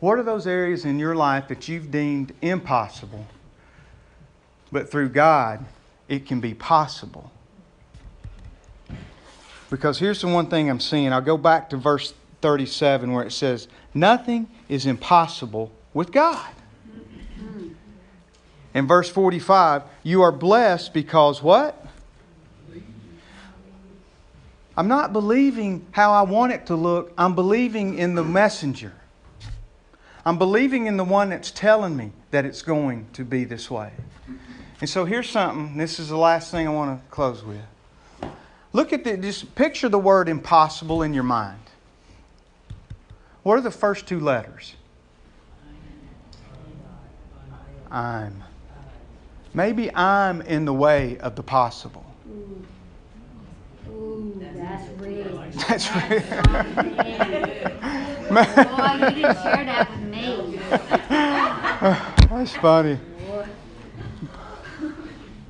What 0.00 0.18
are 0.18 0.22
those 0.22 0.46
areas 0.46 0.84
in 0.84 0.98
your 0.98 1.14
life 1.14 1.48
that 1.48 1.66
you've 1.66 1.90
deemed 1.90 2.34
impossible, 2.42 3.24
but 4.70 4.90
through 4.90 5.08
God, 5.08 5.64
it 6.08 6.26
can 6.26 6.40
be 6.40 6.52
possible? 6.52 7.32
Because 9.70 9.98
here's 9.98 10.20
the 10.20 10.28
one 10.28 10.50
thing 10.50 10.68
I'm 10.68 10.78
seeing. 10.78 11.10
I'll 11.10 11.22
go 11.22 11.38
back 11.38 11.70
to 11.70 11.78
verse 11.78 12.12
37 12.42 13.14
where 13.14 13.24
it 13.24 13.32
says, 13.32 13.66
Nothing 13.94 14.46
is 14.68 14.84
impossible 14.84 15.72
with 15.94 16.12
God. 16.12 16.50
In 18.74 18.88
verse 18.88 19.08
45, 19.08 19.84
you 20.02 20.22
are 20.22 20.32
blessed 20.32 20.92
because 20.92 21.42
what? 21.42 21.80
I'm 24.76 24.88
not 24.88 25.12
believing 25.12 25.86
how 25.92 26.12
I 26.12 26.22
want 26.22 26.52
it 26.52 26.66
to 26.66 26.74
look. 26.74 27.12
I'm 27.16 27.36
believing 27.36 27.96
in 27.96 28.16
the 28.16 28.24
messenger. 28.24 28.92
I'm 30.26 30.36
believing 30.36 30.86
in 30.86 30.96
the 30.96 31.04
one 31.04 31.28
that's 31.28 31.52
telling 31.52 31.96
me 31.96 32.10
that 32.32 32.44
it's 32.44 32.62
going 32.62 33.06
to 33.12 33.24
be 33.24 33.44
this 33.44 33.70
way. 33.70 33.92
And 34.80 34.90
so 34.90 35.04
here's 35.04 35.30
something. 35.30 35.76
This 35.76 36.00
is 36.00 36.08
the 36.08 36.16
last 36.16 36.50
thing 36.50 36.66
I 36.66 36.70
want 36.70 37.00
to 37.00 37.08
close 37.10 37.44
with. 37.44 37.62
Look 38.72 38.92
at 38.92 39.04
the, 39.04 39.16
just 39.16 39.54
picture 39.54 39.88
the 39.88 39.98
word 39.98 40.28
impossible 40.28 41.02
in 41.02 41.14
your 41.14 41.22
mind. 41.22 41.60
What 43.44 43.58
are 43.58 43.62
the 43.62 43.70
first 43.70 44.08
two 44.08 44.18
letters? 44.18 44.74
I'm. 47.94 48.42
Maybe 49.54 49.94
I'm 49.94 50.42
in 50.42 50.64
the 50.64 50.74
way 50.74 51.16
of 51.18 51.36
the 51.36 51.44
possible. 51.44 52.04
Ooh, 53.88 54.34
that's 54.56 55.00
real. 55.00 55.44
That's 55.68 55.94
real. 55.94 56.20
Boy, 58.30 58.40
you 58.98 59.10
didn't 59.14 59.36
share 59.42 59.64
that 59.64 59.88
with 59.90 60.00
me. 60.00 60.58
That's 62.30 62.56
funny. 62.56 62.98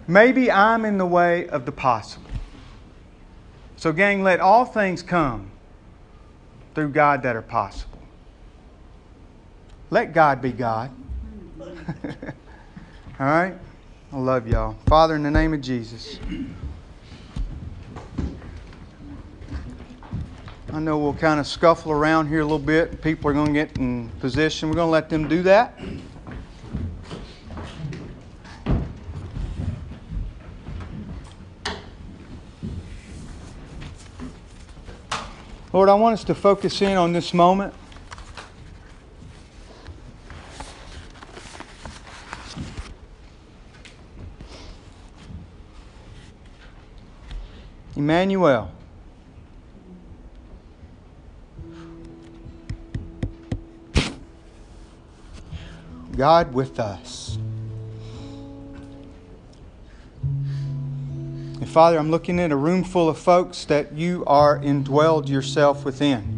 Maybe 0.07 0.51
I'm 0.51 0.85
in 0.85 0.99
the 0.99 1.07
way 1.07 1.49
of 1.49 1.65
the 1.65 1.73
possible. 1.73 2.31
So, 3.77 3.91
gang, 3.91 4.23
let 4.23 4.41
all 4.41 4.67
things 4.67 5.03
come 5.03 5.51
through 6.75 6.91
God 6.91 7.23
that 7.23 7.37
are 7.37 7.43
possible. 7.43 8.01
Let 9.89 10.13
God 10.13 10.43
be 10.43 10.53
God. 10.53 10.91
all 13.21 13.27
right? 13.27 13.55
I 14.13 14.19
love 14.19 14.47
y'all. 14.47 14.77
Father, 14.87 15.17
in 15.17 15.23
the 15.23 15.31
name 15.31 15.55
of 15.55 15.61
Jesus. 15.61 16.19
I 20.73 20.81
know 20.81 20.99
we'll 20.99 21.15
kind 21.15 21.39
of 21.39 21.47
scuffle 21.47 21.93
around 21.93 22.29
here 22.29 22.41
a 22.41 22.45
little 22.45 22.59
bit. 22.59 23.01
People 23.01 23.31
are 23.31 23.33
going 23.33 23.47
to 23.47 23.53
get 23.53 23.77
in 23.79 24.09
position. 24.21 24.69
We're 24.69 24.75
going 24.75 24.89
to 24.89 24.93
let 24.93 25.09
them 25.09 25.29
do 25.29 25.43
that. 25.45 25.81
Lord, 35.73 35.89
I 35.89 35.95
want 35.95 36.15
us 36.15 36.25
to 36.25 36.35
focus 36.35 36.83
in 36.83 36.97
on 36.97 37.13
this 37.13 37.35
moment. 37.35 37.75
Emmanuel. 47.97 48.71
God 56.17 56.55
with 56.55 56.79
us. 56.79 57.39
And 60.23 61.69
Father, 61.69 61.99
I'm 61.99 62.11
looking 62.11 62.39
at 62.41 62.53
a 62.53 62.57
room 62.57 62.85
full 62.85 63.09
of 63.09 63.19
folks 63.19 63.65
that 63.67 63.93
you 63.93 64.25
are 64.27 64.59
indwelled 64.59 65.29
yourself 65.29 65.85
within. 65.85 66.35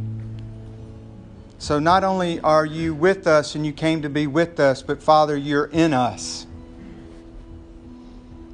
So 1.58 1.78
not 1.78 2.04
only 2.04 2.38
are 2.40 2.66
you 2.66 2.94
with 2.94 3.26
us 3.26 3.54
and 3.54 3.64
you 3.64 3.72
came 3.72 4.02
to 4.02 4.10
be 4.10 4.26
with 4.26 4.60
us, 4.60 4.82
but 4.82 5.02
Father, 5.02 5.36
you're 5.36 5.66
in 5.66 5.94
us. 5.94 6.46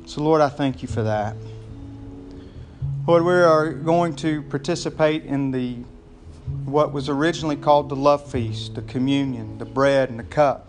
So, 0.06 0.22
Lord, 0.22 0.40
I 0.40 0.48
thank 0.48 0.82
you 0.82 0.88
for 0.88 1.02
that. 1.02 1.36
Lord, 3.04 3.24
we 3.24 3.32
are 3.32 3.72
going 3.72 4.14
to 4.16 4.42
participate 4.42 5.24
in 5.24 5.50
the 5.50 5.78
what 6.64 6.92
was 6.92 7.08
originally 7.08 7.56
called 7.56 7.88
the 7.88 7.96
love 7.96 8.30
feast, 8.30 8.76
the 8.76 8.82
communion, 8.82 9.58
the 9.58 9.64
bread 9.64 10.08
and 10.08 10.20
the 10.20 10.24
cup. 10.24 10.68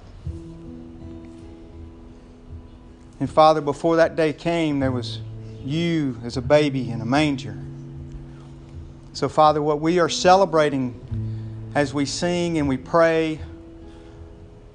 And 3.19 3.29
Father, 3.29 3.61
before 3.61 3.97
that 3.97 4.15
day 4.15 4.33
came, 4.33 4.79
there 4.79 4.91
was 4.91 5.19
you 5.63 6.19
as 6.23 6.35
a 6.35 6.41
baby 6.41 6.89
in 6.89 7.01
a 7.01 7.05
manger. 7.05 7.55
So, 9.13 9.29
Father, 9.29 9.61
what 9.61 9.79
we 9.79 9.99
are 9.99 10.09
celebrating 10.09 10.99
as 11.75 11.93
we 11.93 12.07
sing 12.07 12.57
and 12.57 12.67
we 12.67 12.77
pray 12.77 13.41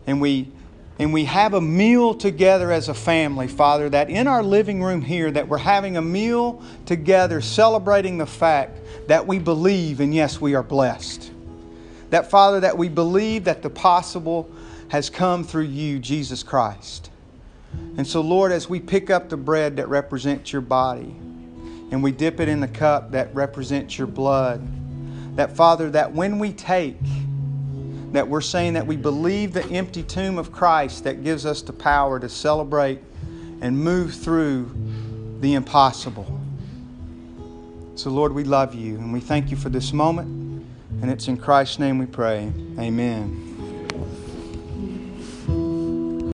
and 0.06 0.20
we 0.20 0.52
and 0.98 1.12
we 1.12 1.24
have 1.26 1.54
a 1.54 1.60
meal 1.60 2.12
together 2.12 2.72
as 2.72 2.88
a 2.88 2.94
family, 2.94 3.46
Father, 3.46 3.88
that 3.88 4.10
in 4.10 4.26
our 4.26 4.42
living 4.42 4.82
room 4.82 5.00
here 5.00 5.30
that 5.30 5.48
we're 5.48 5.58
having 5.58 5.96
a 5.96 6.02
meal 6.02 6.62
together 6.86 7.40
celebrating 7.40 8.18
the 8.18 8.26
fact 8.26 8.78
that 9.06 9.26
we 9.26 9.38
believe 9.38 10.00
and 10.00 10.12
yes, 10.12 10.40
we 10.40 10.54
are 10.54 10.62
blessed. 10.62 11.30
That 12.10 12.30
Father 12.30 12.60
that 12.60 12.76
we 12.76 12.88
believe 12.88 13.44
that 13.44 13.62
the 13.62 13.70
possible 13.70 14.50
has 14.88 15.08
come 15.08 15.44
through 15.44 15.64
you, 15.64 16.00
Jesus 16.00 16.42
Christ. 16.42 17.10
And 17.96 18.06
so 18.06 18.20
Lord, 18.20 18.50
as 18.50 18.68
we 18.68 18.80
pick 18.80 19.08
up 19.08 19.28
the 19.28 19.36
bread 19.36 19.76
that 19.76 19.88
represents 19.88 20.52
your 20.52 20.62
body 20.62 21.14
and 21.90 22.02
we 22.02 22.10
dip 22.10 22.40
it 22.40 22.48
in 22.48 22.58
the 22.58 22.68
cup 22.68 23.12
that 23.12 23.32
represents 23.34 23.96
your 23.96 24.08
blood, 24.08 24.66
that 25.36 25.54
Father 25.54 25.90
that 25.90 26.12
when 26.12 26.40
we 26.40 26.52
take 26.52 26.96
that 28.12 28.26
we're 28.26 28.40
saying 28.40 28.74
that 28.74 28.86
we 28.86 28.96
believe 28.96 29.52
the 29.52 29.64
empty 29.66 30.02
tomb 30.02 30.38
of 30.38 30.50
Christ 30.50 31.04
that 31.04 31.22
gives 31.22 31.44
us 31.44 31.62
the 31.62 31.72
power 31.72 32.18
to 32.18 32.28
celebrate 32.28 33.00
and 33.60 33.78
move 33.78 34.14
through 34.14 34.70
the 35.40 35.54
impossible. 35.54 36.40
So, 37.96 38.10
Lord, 38.10 38.32
we 38.32 38.44
love 38.44 38.74
you 38.74 38.94
and 38.96 39.12
we 39.12 39.20
thank 39.20 39.50
you 39.50 39.56
for 39.56 39.68
this 39.68 39.92
moment. 39.92 40.28
And 41.02 41.10
it's 41.10 41.28
in 41.28 41.36
Christ's 41.36 41.78
name 41.78 41.98
we 41.98 42.06
pray. 42.06 42.52
Amen. 42.78 43.47